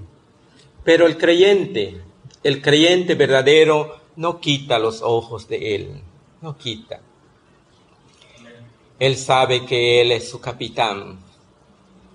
Pero 0.84 1.08
el 1.08 1.18
creyente, 1.18 2.00
el 2.44 2.62
creyente 2.62 3.16
verdadero, 3.16 3.96
no 4.14 4.38
quita 4.38 4.78
los 4.78 5.02
ojos 5.02 5.48
de 5.48 5.74
él, 5.74 6.00
no 6.40 6.56
quita. 6.56 7.00
Él 9.00 9.16
sabe 9.16 9.66
que 9.66 10.00
Él 10.00 10.12
es 10.12 10.30
su 10.30 10.40
capitán. 10.40 11.18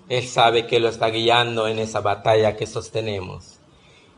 Él 0.08 0.24
sabe 0.28 0.66
que 0.66 0.80
lo 0.80 0.88
está 0.88 1.10
guiando 1.10 1.68
en 1.68 1.78
esa 1.78 2.00
batalla 2.00 2.56
que 2.56 2.66
sostenemos. 2.66 3.58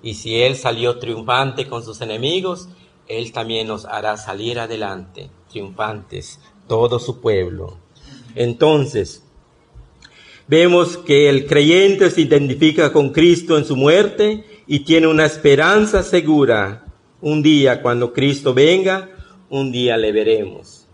Y 0.01 0.15
si 0.15 0.43
Él 0.43 0.55
salió 0.55 1.01
triunfante 1.01 1.67
con 1.67 1.85
sus 1.85 2.01
enemigos, 2.03 2.69
Él 3.09 3.33
también 3.33 3.67
nos 3.67 3.85
hará 3.85 4.17
salir 4.17 4.61
adelante, 4.61 5.29
triunfantes, 5.51 6.39
todo 6.69 7.01
su 7.01 7.21
pueblo. 7.21 7.79
Entonces, 8.37 9.26
vemos 10.49 10.97
que 10.97 11.29
el 11.29 11.47
creyente 11.47 12.11
se 12.11 12.23
identifica 12.23 12.93
con 12.93 13.11
Cristo 13.11 13.59
en 13.59 13.65
su 13.65 13.77
muerte 13.77 14.45
y 14.67 14.81
tiene 14.81 15.07
una 15.07 15.27
esperanza 15.27 16.03
segura. 16.03 16.85
Un 17.21 17.43
día, 17.43 17.83
cuando 17.83 18.13
Cristo 18.13 18.55
venga, 18.55 19.11
un 19.51 19.73
día 19.73 19.97
le 19.97 20.13
veremos. 20.13 20.87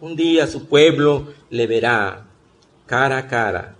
Un 0.00 0.16
día 0.16 0.46
su 0.46 0.66
pueblo 0.66 1.28
le 1.50 1.66
verá 1.66 2.26
cara 2.86 3.18
a 3.18 3.28
cara 3.28 3.76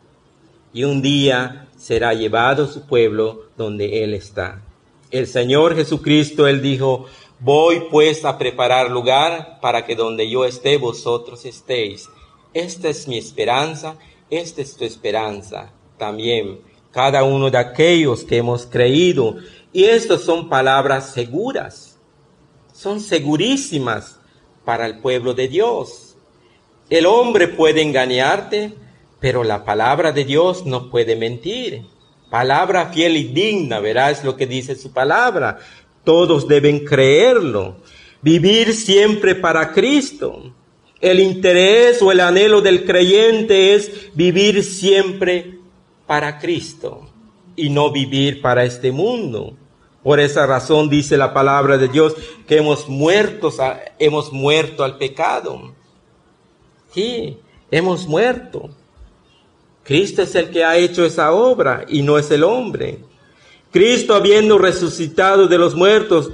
y 0.73 0.85
un 0.85 1.03
día 1.03 1.69
será 1.77 2.15
llevado 2.15 2.67
su 2.67 2.87
pueblo 2.87 3.47
donde 3.57 4.05
Él 4.05 4.15
está. 4.15 4.63
El 5.11 5.27
Señor 5.27 5.75
Jesucristo, 5.75 6.47
Él 6.47 6.63
dijo, 6.63 7.07
voy 7.41 7.85
pues 7.91 8.25
a 8.25 8.39
preparar 8.39 8.91
lugar 8.91 9.59
para 9.61 9.85
que 9.85 9.97
donde 9.97 10.31
yo 10.31 10.45
esté 10.45 10.77
vosotros 10.77 11.45
estéis. 11.45 12.09
Esta 12.53 12.89
es 12.89 13.09
mi 13.09 13.19
esperanza, 13.19 13.97
esta 14.31 14.63
es 14.63 14.77
tu 14.77 14.85
esperanza 14.85 15.73
también. 15.99 16.61
Cada 16.93 17.25
uno 17.25 17.51
de 17.51 17.59
aquellos 17.59 18.25
que 18.25 18.39
hemos 18.39 18.67
creído. 18.67 19.37
Y 19.73 19.85
estas 19.85 20.23
son 20.23 20.49
palabras 20.49 21.13
seguras, 21.13 21.99
son 22.73 23.01
segurísimas 23.01 24.19
para 24.65 24.87
el 24.87 24.99
pueblo 24.99 25.35
de 25.35 25.49
Dios. 25.49 26.17
El 26.89 27.07
hombre 27.07 27.47
puede 27.47 27.83
engañarte, 27.83 28.75
pero 29.21 29.45
la 29.45 29.65
palabra 29.65 30.11
de 30.11 30.25
Dios 30.25 30.67
no 30.67 30.91
puede 30.91 31.15
mentir. 31.15 31.87
Palabra 32.31 32.87
fiel 32.93 33.17
y 33.17 33.25
digna, 33.25 33.81
verás 33.81 34.25
lo 34.25 34.37
que 34.37 34.47
dice 34.47 34.75
su 34.75 34.93
palabra. 34.93 35.59
Todos 36.05 36.49
deben 36.49 36.85
creerlo. 36.85 37.77
Vivir 38.23 38.75
siempre 38.75 39.35
para 39.35 39.73
Cristo. 39.73 40.53
El 41.01 41.19
interés 41.21 42.03
o 42.03 42.13
el 42.13 42.21
anhelo 42.21 42.61
del 42.61 42.85
creyente 42.85 43.75
es 43.75 44.15
vivir 44.15 44.63
siempre 44.63 45.59
para 46.07 46.39
Cristo 46.39 47.09
y 47.57 47.71
no 47.71 47.91
vivir 47.91 48.43
para 48.43 48.65
este 48.65 48.93
mundo. 48.93 49.57
Por 50.03 50.21
esa 50.21 50.47
razón 50.47 50.91
dice 50.91 51.17
la 51.17 51.33
palabra 51.33 51.79
de 51.79 51.89
Dios 51.89 52.15
que 52.47 52.59
hemos 52.59 52.89
muerto, 52.89 53.51
hemos 53.99 54.33
muerto 54.33 54.85
al 54.85 54.99
pecado. 54.99 55.75
Sí, 56.93 57.39
hemos 57.71 58.07
muerto. 58.07 58.71
Cristo 59.83 60.23
es 60.23 60.35
el 60.35 60.51
que 60.51 60.65
ha 60.65 60.77
hecho 60.77 61.05
esa 61.05 61.33
obra 61.33 61.85
y 61.89 62.03
no 62.03 62.19
es 62.19 62.31
el 62.31 62.45
hombre. 62.45 62.99
Cristo 63.71 64.15
habiendo 64.15 64.59
resucitado 64.59 65.49
de 65.49 65.59
los 65.59 65.75
muertos, 65.75 66.31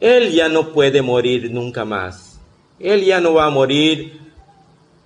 Él 0.00 0.32
ya 0.32 0.48
no 0.48 0.72
puede 0.72 1.00
morir 1.00 1.50
nunca 1.52 1.84
más. 1.84 2.39
Él 2.80 3.04
ya 3.04 3.20
no 3.20 3.34
va 3.34 3.46
a 3.46 3.50
morir 3.50 4.18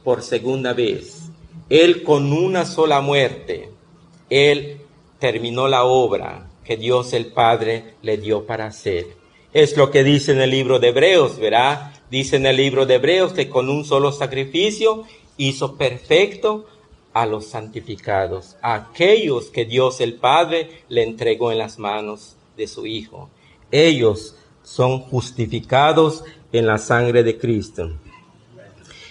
por 0.05 0.23
segunda 0.23 0.73
vez. 0.73 1.23
Él 1.69 2.03
con 2.03 2.33
una 2.33 2.65
sola 2.67 3.01
muerte, 3.01 3.71
Él 4.31 4.79
terminó 5.19 5.67
la 5.67 5.85
obra 5.85 6.49
que 6.65 6.77
Dios 6.77 7.13
el 7.13 7.27
Padre 7.27 7.95
le 8.03 8.17
dio 8.17 8.47
para 8.47 8.67
hacer. 8.67 9.07
Es 9.53 9.77
lo 9.77 9.91
que 9.91 10.05
dice 10.05 10.33
en 10.33 10.41
el 10.41 10.51
libro 10.51 10.79
de 10.79 10.89
Hebreos, 10.89 11.39
¿verdad? 11.39 11.93
Dice 12.11 12.37
en 12.37 12.47
el 12.47 12.57
libro 12.57 12.87
de 12.87 12.95
Hebreos 12.95 13.33
que 13.33 13.49
con 13.49 13.69
un 13.69 13.85
solo 13.85 14.13
sacrificio 14.13 15.05
hizo 15.37 15.77
perfecto 15.77 16.67
a 17.13 17.27
los 17.27 17.47
santificados, 17.47 18.57
a 18.61 18.75
aquellos 18.75 19.47
que 19.47 19.65
Dios 19.65 20.01
el 20.01 20.15
Padre 20.15 20.83
le 20.89 21.03
entregó 21.03 21.53
en 21.53 21.59
las 21.59 21.79
manos 21.79 22.37
de 22.57 22.67
su 22.67 22.87
Hijo. 22.87 23.31
Ellos 23.71 24.37
son 24.63 25.01
justificados 25.01 26.25
en 26.59 26.67
la 26.67 26.79
sangre 26.79 27.23
de 27.23 27.37
Cristo. 27.37 27.91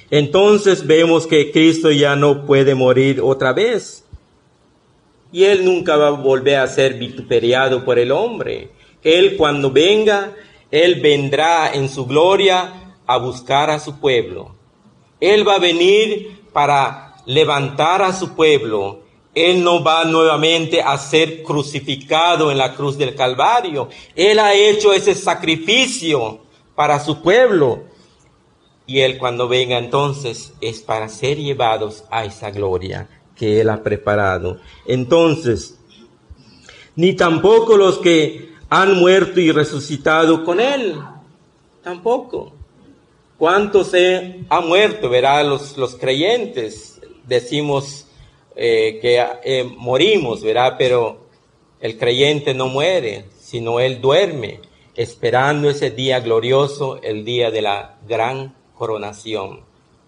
Entonces 0.09 0.85
vemos 0.85 1.27
que 1.27 1.51
Cristo 1.51 1.91
ya 1.91 2.15
no 2.15 2.45
puede 2.45 2.75
morir 2.75 3.19
otra 3.21 3.51
vez. 3.51 4.05
Y 5.31 5.43
Él 5.45 5.65
nunca 5.65 5.97
va 5.97 6.07
a 6.07 6.11
volver 6.11 6.57
a 6.57 6.67
ser 6.67 6.93
vituperiado 6.93 7.83
por 7.83 7.99
el 7.99 8.11
hombre. 8.11 8.69
Él 9.03 9.35
cuando 9.35 9.71
venga, 9.71 10.33
Él 10.71 11.01
vendrá 11.01 11.73
en 11.73 11.89
su 11.89 12.05
gloria 12.05 12.95
a 13.05 13.17
buscar 13.17 13.69
a 13.69 13.79
su 13.79 13.99
pueblo. 13.99 14.55
Él 15.19 15.47
va 15.47 15.55
a 15.55 15.59
venir 15.59 16.43
para 16.53 17.15
levantar 17.25 18.03
a 18.03 18.13
su 18.13 18.35
pueblo. 18.35 19.01
Él 19.33 19.63
no 19.63 19.83
va 19.83 20.05
nuevamente 20.05 20.81
a 20.81 20.97
ser 20.97 21.41
crucificado 21.41 22.51
en 22.51 22.57
la 22.57 22.75
cruz 22.75 22.97
del 22.97 23.15
Calvario. 23.15 23.89
Él 24.15 24.37
ha 24.37 24.53
hecho 24.53 24.93
ese 24.93 25.15
sacrificio 25.15 26.42
para 26.75 26.99
su 26.99 27.21
pueblo. 27.21 27.83
Y 28.85 28.99
Él 28.99 29.17
cuando 29.17 29.47
venga 29.47 29.77
entonces 29.77 30.53
es 30.59 30.81
para 30.81 31.07
ser 31.09 31.37
llevados 31.37 32.03
a 32.11 32.25
esa 32.25 32.51
gloria 32.51 33.07
que 33.35 33.61
Él 33.61 33.69
ha 33.69 33.81
preparado. 33.81 34.59
Entonces, 34.85 35.79
ni 36.95 37.13
tampoco 37.13 37.77
los 37.77 37.99
que 37.99 38.53
han 38.69 38.99
muerto 38.99 39.39
y 39.39 39.51
resucitado 39.51 40.43
con 40.43 40.59
Él, 40.59 40.99
tampoco. 41.83 42.53
¿Cuántos 43.37 43.87
se 43.87 44.45
ha 44.49 44.61
muerto? 44.61 45.09
Verá, 45.09 45.43
los, 45.43 45.77
los 45.77 45.95
creyentes 45.95 47.01
decimos 47.27 48.07
eh, 48.55 48.99
que 49.01 49.25
eh, 49.43 49.63
morimos, 49.63 50.41
verá, 50.41 50.77
pero 50.77 51.25
el 51.79 51.97
creyente 51.97 52.53
no 52.53 52.67
muere, 52.67 53.25
sino 53.39 53.79
él 53.79 53.99
duerme, 53.99 54.59
esperando 54.95 55.69
ese 55.69 55.91
día 55.91 56.19
glorioso, 56.19 57.01
el 57.01 57.25
día 57.25 57.51
de 57.51 57.61
la 57.61 57.97
gran 58.07 58.55
coronación, 58.75 59.61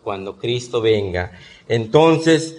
cuando 0.03 0.37
Cristo 0.37 0.81
venga. 0.81 1.31
Entonces, 1.67 2.57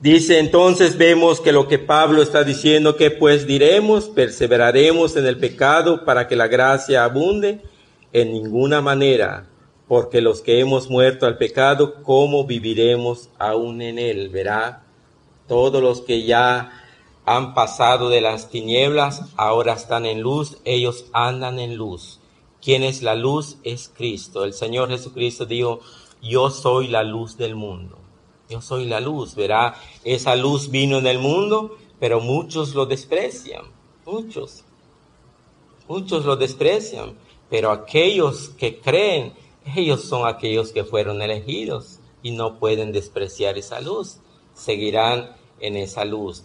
dice, 0.00 0.38
entonces 0.38 0.96
vemos 0.96 1.40
que 1.40 1.52
lo 1.52 1.68
que 1.68 1.78
Pablo 1.78 2.22
está 2.22 2.44
diciendo, 2.44 2.96
que 2.96 3.10
pues 3.10 3.46
diremos, 3.46 4.08
perseveraremos 4.08 5.16
en 5.16 5.26
el 5.26 5.38
pecado 5.38 6.04
para 6.04 6.26
que 6.28 6.36
la 6.36 6.48
gracia 6.48 7.04
abunde, 7.04 7.60
en 8.12 8.32
ninguna 8.32 8.80
manera 8.80 9.48
porque 9.88 10.20
los 10.20 10.42
que 10.42 10.60
hemos 10.60 10.90
muerto 10.90 11.26
al 11.26 11.38
pecado, 11.38 12.02
¿cómo 12.02 12.44
viviremos 12.44 13.30
aún 13.38 13.80
en 13.80 13.98
él? 13.98 14.28
Verá, 14.28 14.82
todos 15.48 15.82
los 15.82 16.02
que 16.02 16.24
ya 16.24 16.70
han 17.28 17.52
pasado 17.52 18.08
de 18.08 18.22
las 18.22 18.48
tinieblas, 18.48 19.22
ahora 19.36 19.74
están 19.74 20.06
en 20.06 20.22
luz, 20.22 20.56
ellos 20.64 21.04
andan 21.12 21.58
en 21.58 21.76
luz. 21.76 22.20
¿Quién 22.62 22.82
es 22.82 23.02
la 23.02 23.14
luz? 23.14 23.58
Es 23.64 23.92
Cristo. 23.94 24.44
El 24.44 24.54
Señor 24.54 24.88
Jesucristo 24.88 25.44
dijo, 25.44 25.80
yo 26.22 26.48
soy 26.48 26.88
la 26.88 27.02
luz 27.02 27.36
del 27.36 27.54
mundo. 27.54 27.98
Yo 28.48 28.62
soy 28.62 28.86
la 28.86 29.00
luz, 29.00 29.34
verá, 29.34 29.74
esa 30.04 30.34
luz 30.36 30.70
vino 30.70 30.96
en 30.96 31.06
el 31.06 31.18
mundo, 31.18 31.76
pero 32.00 32.20
muchos 32.20 32.74
lo 32.74 32.86
desprecian, 32.86 33.64
muchos, 34.06 34.64
muchos 35.86 36.24
lo 36.24 36.34
desprecian, 36.34 37.12
pero 37.50 37.70
aquellos 37.70 38.48
que 38.56 38.80
creen, 38.80 39.34
ellos 39.76 40.00
son 40.00 40.26
aquellos 40.26 40.72
que 40.72 40.82
fueron 40.82 41.20
elegidos 41.20 42.00
y 42.22 42.30
no 42.30 42.58
pueden 42.58 42.90
despreciar 42.90 43.58
esa 43.58 43.82
luz. 43.82 44.16
Seguirán 44.54 45.36
en 45.60 45.76
esa 45.76 46.06
luz. 46.06 46.44